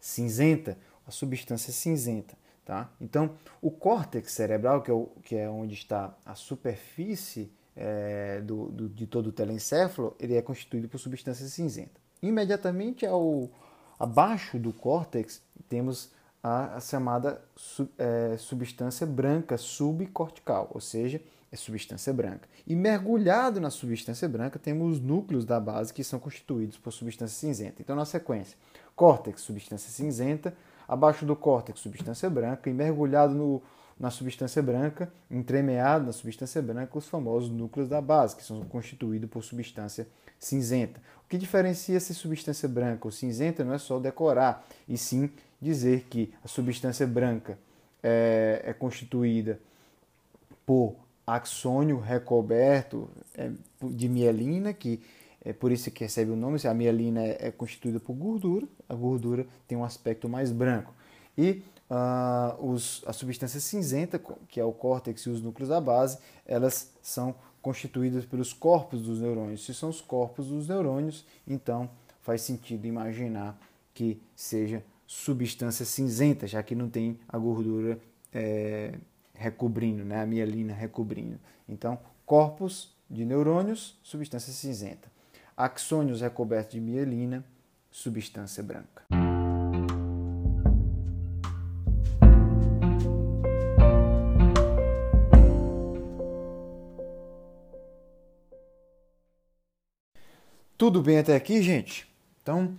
[0.00, 2.34] cinzenta, a substância cinzenta.
[2.64, 2.90] Tá?
[3.00, 3.30] Então,
[3.62, 8.88] o córtex cerebral, que é, o, que é onde está a superfície é, do, do,
[8.88, 12.00] de todo o telencéfalo, ele é constituído por substância cinzenta.
[12.20, 13.48] Imediatamente ao,
[14.00, 16.10] abaixo do córtex, temos
[16.42, 21.22] a, a chamada sub, é, substância branca subcortical, ou seja,
[21.56, 22.48] é substância branca.
[22.66, 27.36] E mergulhado na substância branca, temos os núcleos da base que são constituídos por substância
[27.36, 27.80] cinzenta.
[27.80, 28.56] Então, na sequência,
[28.94, 30.54] córtex, substância cinzenta,
[30.86, 33.62] abaixo do córtex, substância branca, e mergulhado no,
[33.98, 39.28] na substância branca, entremeado na substância branca, os famosos núcleos da base, que são constituídos
[39.28, 40.06] por substância
[40.38, 41.00] cinzenta.
[41.24, 46.06] O que diferencia essa substância branca ou cinzenta não é só decorar, e sim dizer
[46.10, 47.58] que a substância branca
[48.02, 49.58] é, é constituída
[50.66, 50.94] por
[51.26, 53.50] axônio recoberto é,
[53.82, 55.00] de mielina, que
[55.44, 58.94] é por isso que recebe o nome, a mielina é, é constituída por gordura, a
[58.94, 60.92] gordura tem um aspecto mais branco.
[61.36, 66.18] E uh, os, a substância cinzenta, que é o córtex e os núcleos da base,
[66.44, 69.64] elas são constituídas pelos corpos dos neurônios.
[69.64, 71.90] Se são os corpos dos neurônios, então
[72.22, 73.58] faz sentido imaginar
[73.92, 77.98] que seja substância cinzenta, já que não tem a gordura
[78.32, 78.98] é,
[79.38, 80.22] recobrindo, né?
[80.22, 81.38] a mielina recobrindo.
[81.68, 85.08] Então, corpos de neurônios, substância cinzenta.
[85.56, 87.44] Axônios recobertos de mielina,
[87.90, 89.04] substância branca.
[100.76, 102.06] Tudo bem até aqui, gente?
[102.42, 102.76] Então,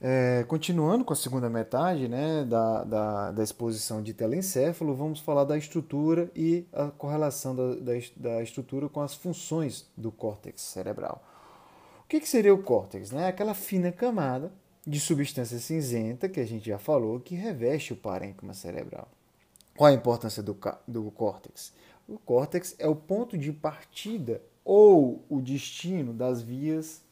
[0.00, 5.44] é, continuando com a segunda metade né, da, da, da, exposição de telencéfalo, vamos falar
[5.44, 11.22] da estrutura e a correlação da, da, da estrutura com as funções do córtex cerebral.
[12.04, 13.10] O que, que seria o córtex?
[13.10, 13.26] Né?
[13.26, 14.52] Aquela fina camada
[14.86, 19.08] de substância cinzenta que a gente já falou que reveste o parênquima cerebral.
[19.76, 20.56] Qual a importância do,
[20.86, 21.72] do córtex?
[22.06, 27.02] O córtex é o ponto de partida ou o destino das vias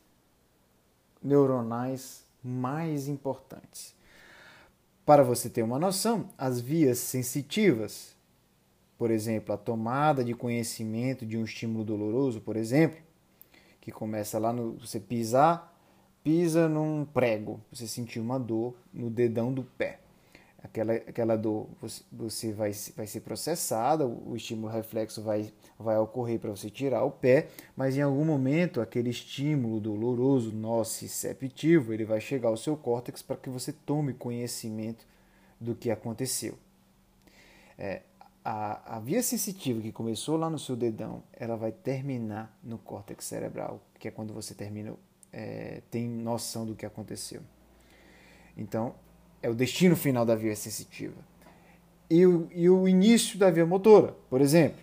[1.22, 3.94] neuronais mais importantes.
[5.04, 8.14] Para você ter uma noção, as vias sensitivas,
[8.96, 12.98] por exemplo, a tomada de conhecimento de um estímulo doloroso, por exemplo,
[13.80, 15.74] que começa lá no você pisar,
[16.22, 20.03] pisa num prego, você sentiu uma dor no dedão do pé
[20.64, 21.68] aquela, aquela dor
[22.11, 27.11] você vai, vai ser processada, o estímulo reflexo vai, vai ocorrer para você tirar o
[27.11, 33.20] pé, mas em algum momento aquele estímulo doloroso nociceptivo ele vai chegar ao seu córtex
[33.20, 35.07] para que você tome conhecimento
[35.61, 36.55] do que aconteceu.
[37.79, 38.00] É,
[38.42, 43.27] a, a via sensitiva que começou lá no seu dedão, ela vai terminar no córtex
[43.27, 44.94] cerebral, que é quando você termina,
[45.31, 47.42] é, tem noção do que aconteceu.
[48.57, 48.94] Então,
[49.44, 51.20] é o destino final da via sensitiva.
[52.09, 54.83] E o, e o início da via motora, por exemplo.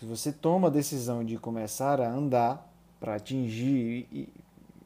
[0.00, 4.28] Se você toma a decisão de começar a andar para atingir e,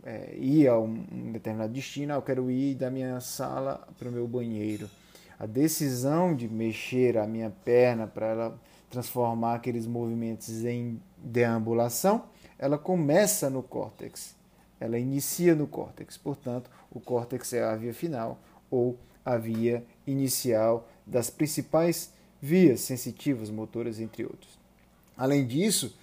[0.02, 4.12] é, ir a um, determinado destino, ah, eu quero ir da minha sala para o
[4.12, 4.90] meu banheiro.
[5.38, 12.24] A decisão de mexer a minha perna para ela transformar aqueles movimentos em deambulação,
[12.58, 14.34] ela começa no córtex.
[14.80, 16.16] Ela inicia no córtex.
[16.16, 23.50] Portanto, o córtex é a via final ou a via inicial das principais vias sensitivas
[23.50, 24.58] motoras, entre outros.
[25.16, 25.96] Além disso,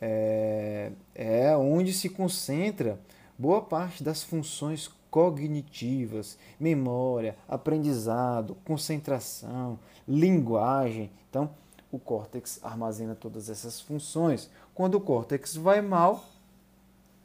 [0.00, 3.00] é, é onde se concentra
[3.38, 11.10] boa parte das funções cognitivas, memória, aprendizado, concentração, linguagem.
[11.30, 11.50] Então,
[11.90, 14.50] o córtex armazena todas essas funções.
[14.74, 16.24] Quando o córtex vai mal,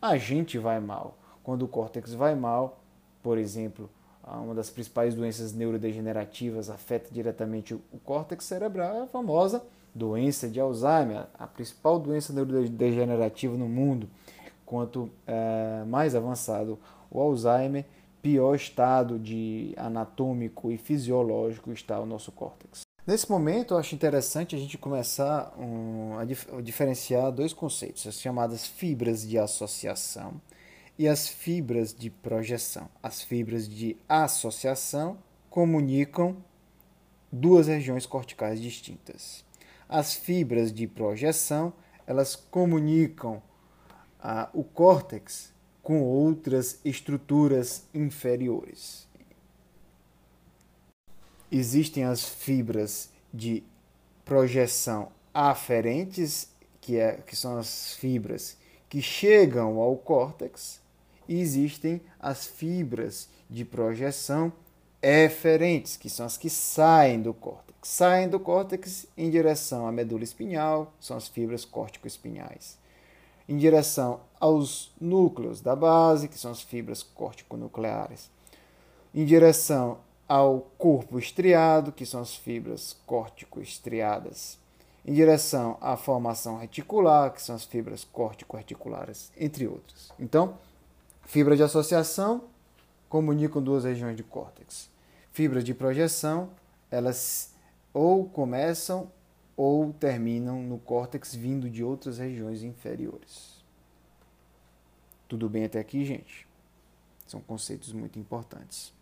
[0.01, 1.17] a gente vai mal.
[1.43, 2.79] Quando o córtex vai mal,
[3.21, 3.89] por exemplo,
[4.23, 10.59] uma das principais doenças neurodegenerativas afeta diretamente o córtex cerebral, é a famosa doença de
[10.59, 14.07] Alzheimer, a principal doença neurodegenerativa no mundo.
[14.65, 16.79] Quanto é, mais avançado
[17.09, 17.85] o Alzheimer,
[18.21, 22.81] pior estado de anatômico e fisiológico está o nosso córtex.
[23.05, 28.05] Nesse momento, eu acho interessante a gente começar um, a, dif a diferenciar dois conceitos,
[28.05, 30.35] as chamadas fibras de associação
[31.01, 32.87] e as fibras de projeção.
[33.01, 35.17] As fibras de associação
[35.49, 36.37] comunicam
[37.31, 39.43] duas regiões corticais distintas.
[39.89, 41.73] As fibras de projeção,
[42.05, 43.41] elas comunicam
[44.19, 49.07] ah, o córtex com outras estruturas inferiores.
[51.51, 53.63] Existem as fibras de
[54.23, 56.47] projeção aferentes,
[56.79, 58.55] que, é, que são as fibras
[58.87, 60.80] que chegam ao córtex,
[61.33, 64.51] existem as fibras de projeção
[65.01, 67.71] eferentes, que são as que saem do córtex.
[67.81, 72.77] Saem do córtex em direção à medula espinhal, são as fibras córtico-espinhais.
[73.49, 78.29] Em direção aos núcleos da base, que são as fibras córtico-nucleares.
[79.13, 84.57] Em direção ao corpo estriado, que são as fibras córtico-estriadas.
[85.03, 90.11] Em direção à formação reticular, que são as fibras córtico-articulares, entre outras.
[90.19, 90.57] Então,
[91.31, 92.49] Fibra de associação
[93.07, 94.89] comunicam duas regiões de córtex.
[95.31, 96.49] Fibras de projeção,
[96.91, 97.55] elas
[97.93, 99.09] ou começam
[99.55, 103.63] ou terminam no córtex vindo de outras regiões inferiores.
[105.25, 106.45] Tudo bem até aqui, gente?
[107.25, 108.93] São conceitos muito importantes.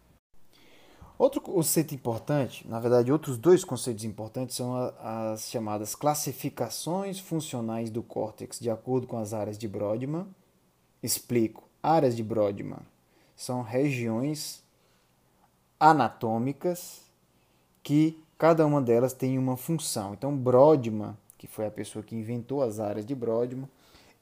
[1.18, 8.04] Outro conceito importante, na verdade, outros dois conceitos importantes são as chamadas classificações funcionais do
[8.04, 10.28] córtex de acordo com as áreas de Brodmann.
[11.02, 11.69] Explico.
[11.82, 12.82] Áreas de Brodmann
[13.36, 14.63] são regiões
[15.80, 17.02] anatômicas
[17.82, 20.13] que cada uma delas tem uma função.
[20.13, 23.69] Então, Brodmann, que foi a pessoa que inventou as áreas de Brodmann,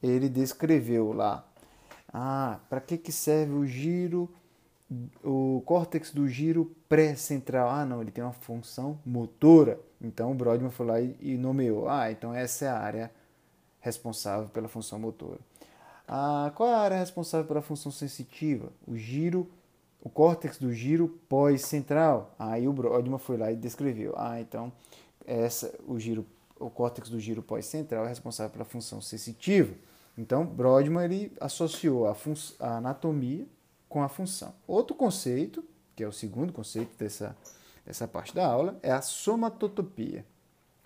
[0.02, 1.44] ele descreveu lá
[2.12, 4.28] ah, para que, que serve o giro,
[5.22, 7.68] o córtex do giro pré-central?
[7.68, 9.78] Ah, não, ele tem uma função motora.
[10.00, 11.88] Então, o Brodmann foi lá e nomeou.
[11.88, 13.10] Ah, então essa é a área
[13.80, 15.40] responsável pela função motora.
[16.08, 18.72] Ah, qual é a área responsável pela função sensitiva?
[18.86, 19.46] O giro,
[20.00, 22.34] o córtex do giro pós-central.
[22.38, 24.14] Aí o Brodmann foi lá e descreveu.
[24.16, 24.72] Ah, então
[25.26, 26.24] essa, o giro,
[26.58, 29.74] o córtex do giro pós-central é responsável pela função sensitiva.
[30.16, 32.16] Então, Brodmann ele associou a,
[32.58, 33.46] a anatomia
[33.86, 34.54] com a função.
[34.66, 35.62] Outro conceito,
[35.94, 37.36] que é o segundo conceito dessa,
[37.84, 40.24] dessa parte da aula, é a somatotopia.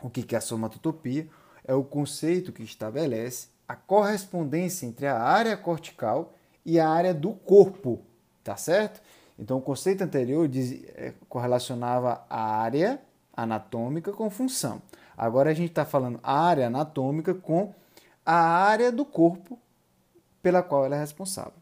[0.02, 1.28] O que é a somatotopia?
[1.64, 6.34] É o conceito que estabelece a correspondência entre a área cortical
[6.64, 8.00] e a área do corpo,
[8.42, 9.00] tá certo?
[9.38, 13.00] Então, o conceito anterior diz, é, correlacionava a área
[13.34, 14.82] anatômica com função.
[15.16, 17.72] Agora a gente está falando a área anatômica com
[18.24, 19.58] a área do corpo
[20.42, 21.54] pela qual ela é responsável.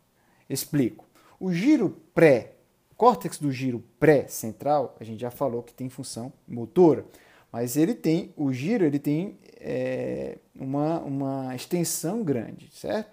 [0.48, 1.04] Explico.
[1.38, 2.54] O giro pré,
[2.96, 7.04] córtex do giro pré-central, a gente já falou que tem função motora,
[7.52, 13.10] mas ele tem, o giro ele tem é, uma, uma extensão grande, certo?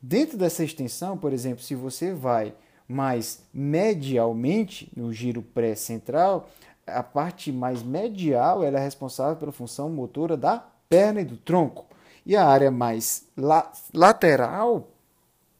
[0.00, 2.54] Dentro dessa extensão, por exemplo, se você vai
[2.88, 6.48] mais medialmente no giro pré-central,
[6.86, 11.86] a parte mais medial ela é responsável pela função motora da perna e do tronco.
[12.24, 14.88] E a área mais la lateral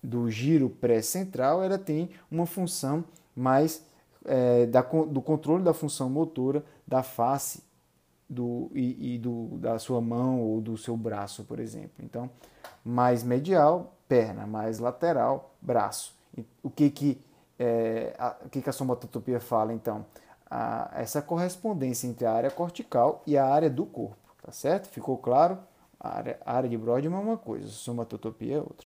[0.03, 3.05] do giro pré-central ela tem uma função
[3.37, 3.85] mais
[4.25, 7.63] é, da, do controle da função motora da face
[8.31, 11.97] do, e, e do, da sua mão ou do seu braço, por exemplo.
[11.99, 12.31] Então,
[12.85, 16.15] mais medial, perna, mais lateral, braço.
[16.63, 17.21] O que que,
[17.59, 20.07] é, a, o que, que a somatotopia fala, então?
[20.49, 24.89] A, essa correspondência entre a área cortical e a área do corpo, tá certo?
[24.89, 25.59] Ficou claro?
[25.99, 28.87] A área, a área de Brodmann é uma coisa, somatotopia é outra.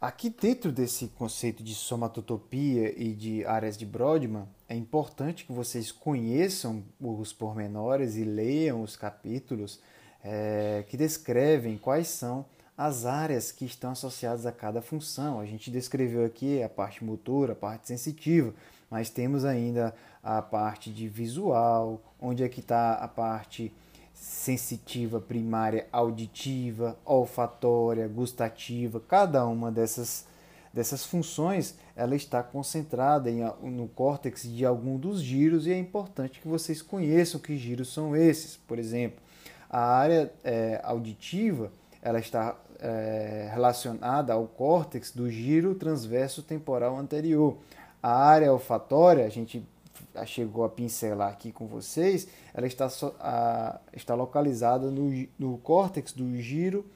[0.00, 5.90] Aqui dentro desse conceito de somatotopia e de áreas de Brodmann, é importante que vocês
[5.90, 9.80] conheçam os pormenores e leiam os capítulos
[10.22, 12.44] é, que descrevem quais são
[12.76, 15.40] as áreas que estão associadas a cada função.
[15.40, 18.54] A gente descreveu aqui a parte motora, a parte sensitiva,
[18.90, 23.72] mas temos ainda a parte de visual, onde é que está a parte
[24.12, 30.26] sensitiva primária auditiva, olfatória, gustativa, cada uma dessas,
[30.72, 36.40] dessas funções ela está concentrada em, no córtex de algum dos giros e é importante
[36.40, 38.56] que vocês conheçam que giros são esses.
[38.56, 39.20] Por exemplo,
[39.68, 47.56] a área é, auditiva ela está é, relacionada ao córtex do giro transverso temporal anterior.
[48.02, 49.66] A área olfatória, a gente
[50.24, 52.88] chegou a pincelar aqui com vocês, ela está,
[53.18, 56.86] a, está localizada no, no córtex do giro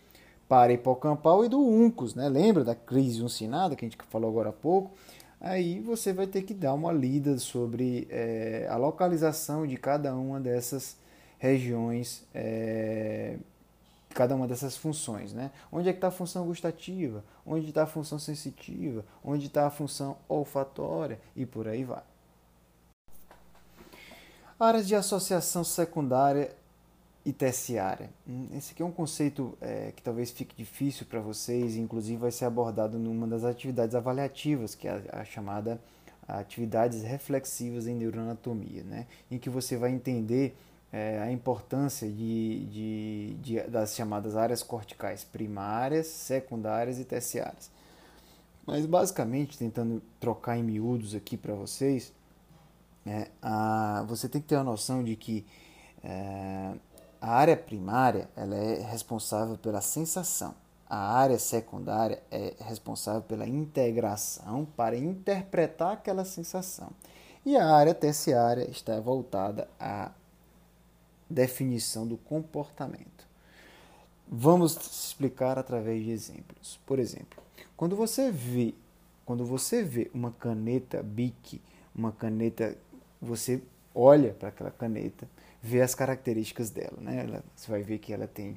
[0.52, 2.28] para hipocampal e do uncus, né?
[2.28, 4.90] Lembra da crise uncinada que a gente falou agora há pouco?
[5.40, 10.38] Aí você vai ter que dar uma lida sobre é, a localização de cada uma
[10.38, 10.98] dessas
[11.38, 13.38] regiões, é,
[14.10, 15.50] cada uma dessas funções, né?
[15.72, 17.24] Onde é que está a função gustativa?
[17.46, 19.06] Onde está a função sensitiva?
[19.24, 21.18] Onde está a função olfatória?
[21.34, 22.02] E por aí vai.
[24.60, 26.54] Áreas de associação secundária
[27.24, 28.10] e terciária.
[28.28, 32.30] Hum, esse aqui é um conceito é, que talvez fique difícil para vocês, inclusive vai
[32.30, 35.80] ser abordado numa das atividades avaliativas, que é a, a chamada
[36.26, 39.06] atividades reflexivas em neuroanatomia, né?
[39.30, 40.56] em que você vai entender
[40.92, 47.70] é, a importância de, de, de, das chamadas áreas corticais primárias, secundárias e terciárias.
[48.64, 52.12] Mas basicamente, tentando trocar em miúdos aqui para vocês,
[53.04, 55.44] é, a, você tem que ter a noção de que
[56.04, 56.72] é,
[57.22, 60.56] a área primária ela é responsável pela sensação.
[60.90, 66.90] A área secundária é responsável pela integração para interpretar aquela sensação.
[67.46, 70.10] E a área terciária está voltada à
[71.30, 73.24] definição do comportamento.
[74.26, 76.80] Vamos explicar através de exemplos.
[76.84, 77.40] Por exemplo,
[77.76, 78.74] quando você vê,
[79.24, 81.62] quando você vê uma caneta Bic,
[81.94, 82.76] uma caneta
[83.20, 83.62] você
[83.94, 85.28] olha para aquela caneta,
[85.62, 86.98] vê as características dela.
[87.00, 87.24] Né?
[87.24, 88.56] Ela, você vai ver que ela tem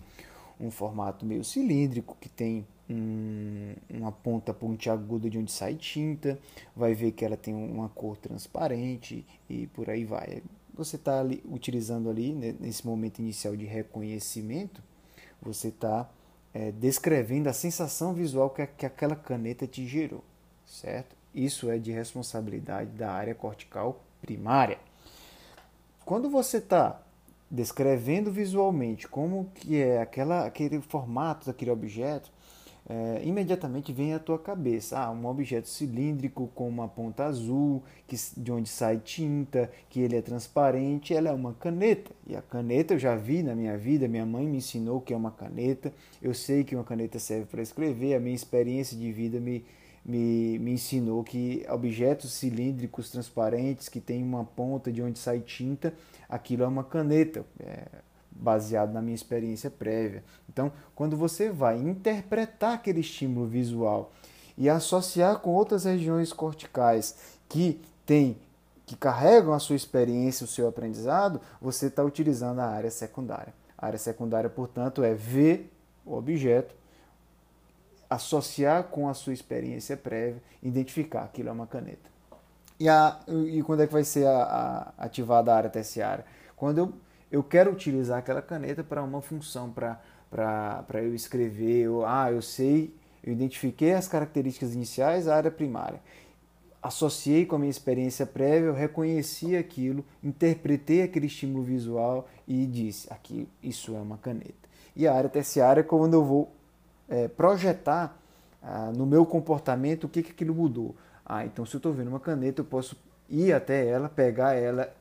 [0.60, 6.39] um formato meio cilíndrico, que tem um, uma ponta pontiaguda de onde sai tinta,
[6.76, 10.41] vai ver que ela tem uma cor transparente e por aí vai.
[10.74, 14.82] Você está utilizando ali, né, nesse momento inicial de reconhecimento,
[15.41, 16.10] você está
[16.53, 20.24] é, descrevendo a sensação visual que, que aquela caneta te gerou,
[20.66, 21.16] certo?
[21.34, 24.80] Isso é de responsabilidade da área cortical primária.
[26.06, 27.01] Quando você está
[27.49, 32.32] descrevendo visualmente como que é aquela, aquele formato daquele objeto,
[32.88, 38.16] é, imediatamente vem à tua cabeça ah, um objeto cilíndrico com uma ponta azul, que,
[38.38, 42.12] de onde sai tinta, que ele é transparente, ela é uma caneta.
[42.28, 45.18] E a caneta eu já vi na minha vida, minha mãe me ensinou que é
[45.18, 45.91] uma caneta,
[46.22, 49.66] eu sei que uma caneta serve para escrever, a minha experiência de vida me,
[50.06, 55.93] me, me ensinou que objetos cilíndricos transparentes que tem uma ponta de onde sai tinta,
[56.30, 57.45] aquilo é uma caneta.
[57.60, 57.88] É,
[58.36, 60.22] baseado na minha experiência prévia.
[60.49, 64.12] Então, quando você vai interpretar aquele estímulo visual
[64.58, 67.16] e associar com outras regiões corticais
[67.47, 68.38] que têm
[68.86, 73.51] que carregam a sua experiência, o seu aprendizado, você está utilizando a área secundária.
[73.76, 75.72] A área secundária, portanto, é ver
[76.06, 76.76] o objeto,
[78.10, 82.10] associar com a sua experiência prévia, identificar aquilo é uma caneta.
[82.80, 86.26] E, a, e quando é que vai ser a, a ativada a área terciária?
[86.56, 86.93] Quando eu,
[87.32, 92.93] eu quero utilizar aquela caneta para uma função, para eu escrever, eu, ah, eu sei,
[93.24, 95.99] eu identifiquei as características iniciais da área primária
[96.86, 103.12] associei com a minha experiência prévia, eu reconheci aquilo, interpretei aquele estímulo visual e disse:
[103.12, 104.70] aqui, isso é uma caneta.
[104.95, 106.55] E a área terciária é quando eu vou
[107.10, 108.18] é, projetar
[108.62, 110.95] ah, no meu comportamento o que, que aquilo mudou.
[111.26, 112.97] Ah, então se eu estou vendo uma caneta, eu posso
[113.30, 114.91] ir até ela, pegar ela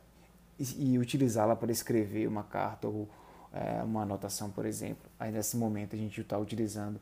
[0.59, 3.09] e, e utilizá-la para escrever uma carta ou
[3.53, 5.09] é, uma anotação, por exemplo.
[5.19, 7.01] Aí nesse momento a gente está utilizando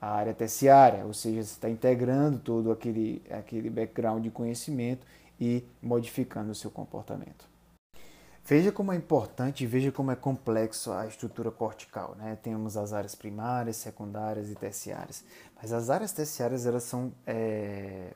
[0.00, 5.06] a área terciária, ou seja, você está integrando todo aquele, aquele background de conhecimento
[5.38, 7.48] e modificando o seu comportamento.
[8.50, 12.16] Veja como é importante, veja como é complexo a estrutura cortical.
[12.18, 12.36] Né?
[12.42, 15.22] Temos as áreas primárias, secundárias e terciárias.
[15.54, 18.12] Mas as áreas terciárias elas são é,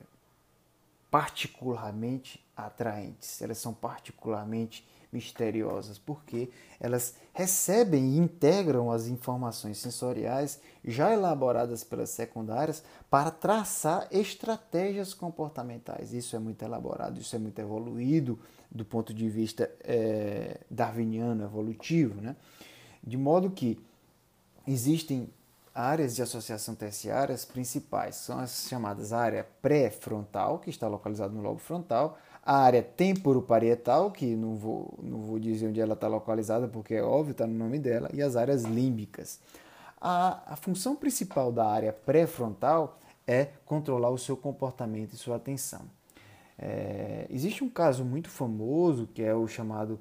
[1.08, 11.12] particularmente atraentes, elas são particularmente misteriosas, porque elas recebem e integram as informações sensoriais já
[11.12, 16.12] elaboradas pelas secundárias para traçar estratégias comportamentais.
[16.12, 18.36] Isso é muito elaborado, isso é muito evoluído
[18.74, 22.34] do ponto de vista é, darwiniano, evolutivo, né?
[23.02, 23.78] de modo que
[24.66, 25.28] existem
[25.72, 31.58] áreas de associação terciárias principais, são as chamadas área pré-frontal, que está localizada no lobo
[31.58, 36.94] frontal, a área temporoparietal, que não vou, não vou dizer onde ela está localizada, porque
[36.94, 39.40] é óbvio, está no nome dela, e as áreas límbicas.
[40.00, 45.82] A, a função principal da área pré-frontal é controlar o seu comportamento e sua atenção.
[46.58, 49.98] É, existe um caso muito famoso, que é o chamado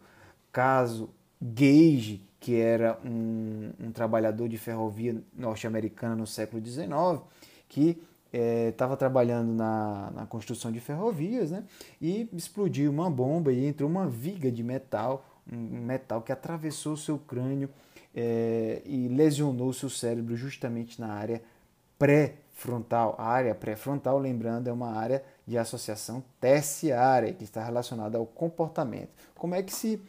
[0.51, 1.10] caso
[1.41, 7.22] Gage, que era um, um trabalhador de ferrovia norte-americana no século XIX,
[7.68, 8.01] que
[8.70, 11.64] estava é, trabalhando na, na, construção de ferrovias né,
[12.01, 17.18] e explodiu uma bomba e entrou uma viga de metal, um metal que atravessou seu
[17.18, 17.70] crânio
[18.16, 21.41] é, e lesionou seu cérebro justamente na área
[22.54, 23.16] pré-frontal.
[23.18, 29.10] A área pré-frontal, lembrando, é uma área de associação terciária que está relacionada ao comportamento.
[29.36, 29.99] Como é que se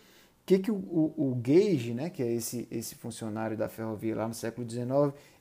[0.47, 4.29] que, que o, o, o Gage, né, que é esse, esse funcionário da ferrovia lá
[4.29, 4.87] no século XIX,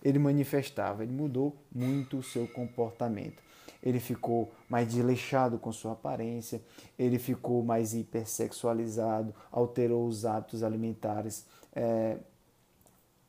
[0.01, 1.03] ele manifestava?
[1.03, 3.43] Ele mudou muito o seu comportamento.
[3.83, 6.61] Ele ficou mais desleixado com sua aparência,
[6.97, 11.45] ele ficou mais hipersexualizado, alterou os hábitos alimentares.
[11.75, 12.15] É,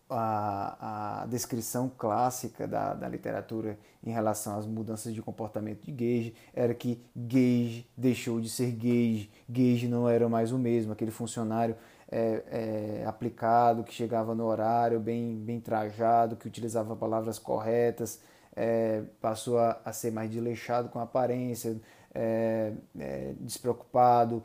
[0.09, 6.35] a, a, descrição clássica da, da literatura em relação às mudanças de comportamento de Gage
[6.53, 11.77] era que Gage deixou de ser Gage, Gage não era mais o mesmo, aquele funcionário
[12.11, 18.21] é, é, aplicado, que chegava no horário, bem, bem trajado, que utilizava palavras corretas,
[18.55, 21.77] é, passou a, a, ser mais desleixado com a aparência,
[22.15, 24.43] é, é, despreocupado,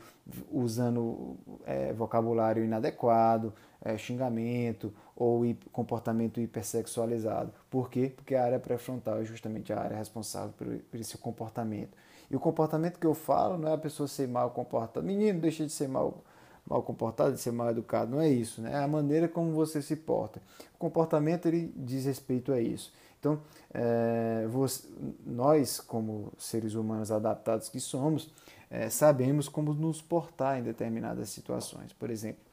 [0.51, 3.53] usando é, vocabulário inadequado,
[3.97, 5.43] xingamento, ou
[5.73, 7.51] comportamento hipersexualizado.
[7.69, 8.13] Por quê?
[8.15, 11.91] Porque a área pré-frontal é justamente a área responsável por, esse comportamento.
[12.31, 15.05] E o comportamento que eu falo não é a pessoa ser mal comportada.
[15.05, 16.23] Menino, deixa de ser mal,
[16.65, 18.11] mal comportado, de ser mal educado.
[18.11, 18.61] Não é isso.
[18.61, 18.71] Né?
[18.71, 20.41] É a maneira como você se porta.
[20.75, 22.93] O comportamento ele diz respeito a isso.
[23.19, 23.41] Então,
[23.73, 24.87] é, você,
[25.25, 28.31] nós, como seres humanos adaptados que somos,
[28.69, 31.91] é, sabemos como nos portar em determinadas situações.
[31.91, 32.48] Por exemplo,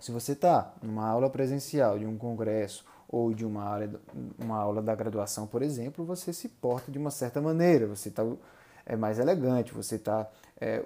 [0.00, 3.90] se você está numa aula presencial de um congresso ou de uma aula,
[4.38, 8.24] uma aula da graduação, por exemplo, você se porta de uma certa maneira, você está
[8.86, 10.28] é mais elegante, você está
[10.60, 10.82] é,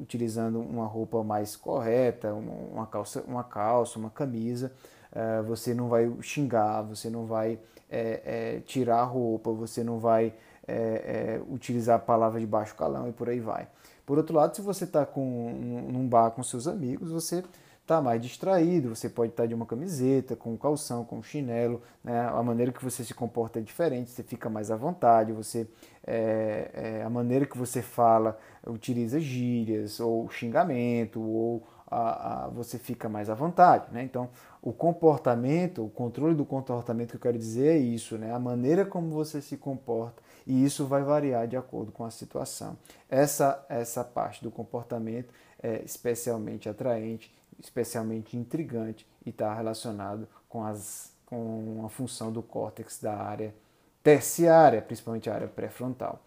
[0.00, 4.72] utilizando uma roupa mais correta, uma calça, uma, calça, uma camisa,
[5.12, 7.58] é, você não vai xingar, você não vai
[7.90, 8.22] é,
[8.56, 10.32] é tirar a roupa, você não vai
[10.66, 13.68] é, é, utilizar palavras de baixo calão e por aí vai.
[14.06, 17.44] Por outro lado, se você está num bar com seus amigos, você
[17.92, 21.22] está mais distraído, você pode estar tá de uma camiseta, com um calção, com um
[21.22, 22.26] chinelo, né?
[22.26, 25.68] a maneira que você se comporta é diferente, você fica mais à vontade, você
[26.06, 32.78] é, é, a maneira que você fala utiliza gírias ou xingamento ou a, a, você
[32.78, 34.02] fica mais à vontade, né?
[34.02, 34.30] Então,
[34.62, 38.32] o comportamento, o controle do comportamento que eu quero dizer é isso, né?
[38.32, 42.78] A maneira como você se comporta e isso vai variar de acordo com a situação.
[43.10, 51.12] Essa essa parte do comportamento é especialmente atraente especialmente intrigante e está relacionado com, as,
[51.26, 53.54] com a função do córtex da área
[54.02, 56.20] terciária, principalmente a área pré-frontal.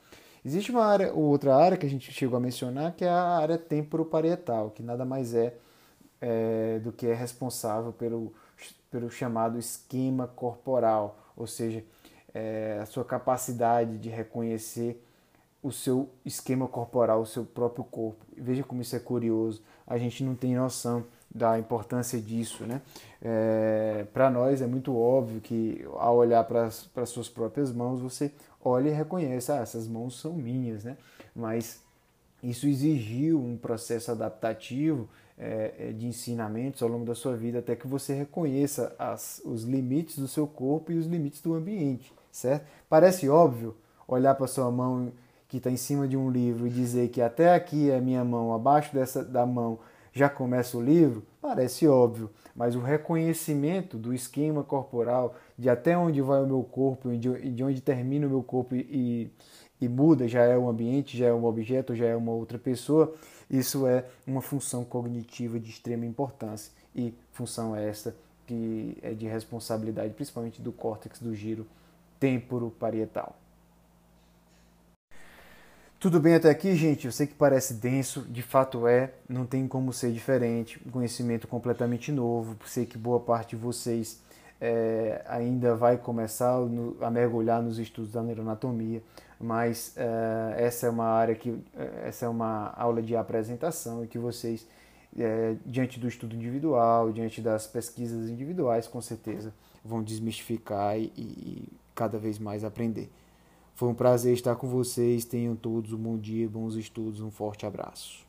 [0.44, 3.58] Existe uma área, outra área que a gente chegou a mencionar, que é a área
[3.58, 5.56] temporoparietal, que nada mais é,
[6.22, 8.32] é do que é responsável pelo,
[8.92, 11.84] pelo chamado esquema corporal, ou seja,
[12.34, 15.02] é, a sua capacidade de reconhecer
[15.64, 18.24] o seu esquema corporal, o seu próprio corpo.
[18.38, 19.64] Veja como isso é curioso.
[19.88, 21.06] A gente não tem noção
[21.36, 22.82] da importância disso, né?
[23.22, 28.32] É, para nós é muito óbvio que ao olhar para as suas próprias mãos você
[28.64, 30.96] olha e reconhece, ah, essas mãos são minhas, né?
[31.36, 31.82] Mas
[32.42, 37.76] isso exigiu um processo adaptativo é, é, de ensinamentos ao longo da sua vida até
[37.76, 42.66] que você reconheça as, os limites do seu corpo e os limites do ambiente, certo?
[42.88, 43.76] Parece óbvio
[44.08, 45.12] olhar para sua mão
[45.50, 48.54] que está em cima de um livro e dizer que até aqui é minha mão,
[48.54, 49.78] abaixo dessa da mão
[50.16, 56.22] já começa o livro, parece óbvio, mas o reconhecimento do esquema corporal, de até onde
[56.22, 59.30] vai o meu corpo e de onde termina o meu corpo e,
[59.80, 63.14] e muda, já é um ambiente, já é um objeto, já é uma outra pessoa,
[63.50, 68.16] isso é uma função cognitiva de extrema importância e função essa
[68.48, 71.68] que é de responsabilidade principalmente do córtex do giro
[72.22, 73.36] temporoparietal.
[76.06, 77.06] Tudo bem até aqui, gente?
[77.06, 80.78] Eu sei que parece denso, de fato é, não tem como ser diferente.
[80.92, 82.56] Conhecimento completamente novo.
[82.68, 84.22] Sei que boa parte de vocês
[84.62, 86.60] é, ainda vai começar
[87.02, 89.02] a mergulhar nos estudos da neuroanatomia,
[89.40, 94.08] mas é, essa é uma área que é, essa é uma aula de apresentação e
[94.08, 94.68] que vocês
[95.18, 99.52] é, diante do estudo individual, diante das pesquisas individuais, com certeza
[99.84, 103.10] vão desmistificar e, e cada vez mais aprender.
[103.76, 105.26] Foi um prazer estar com vocês.
[105.26, 108.26] Tenham todos um bom dia, bons estudos, um forte abraço.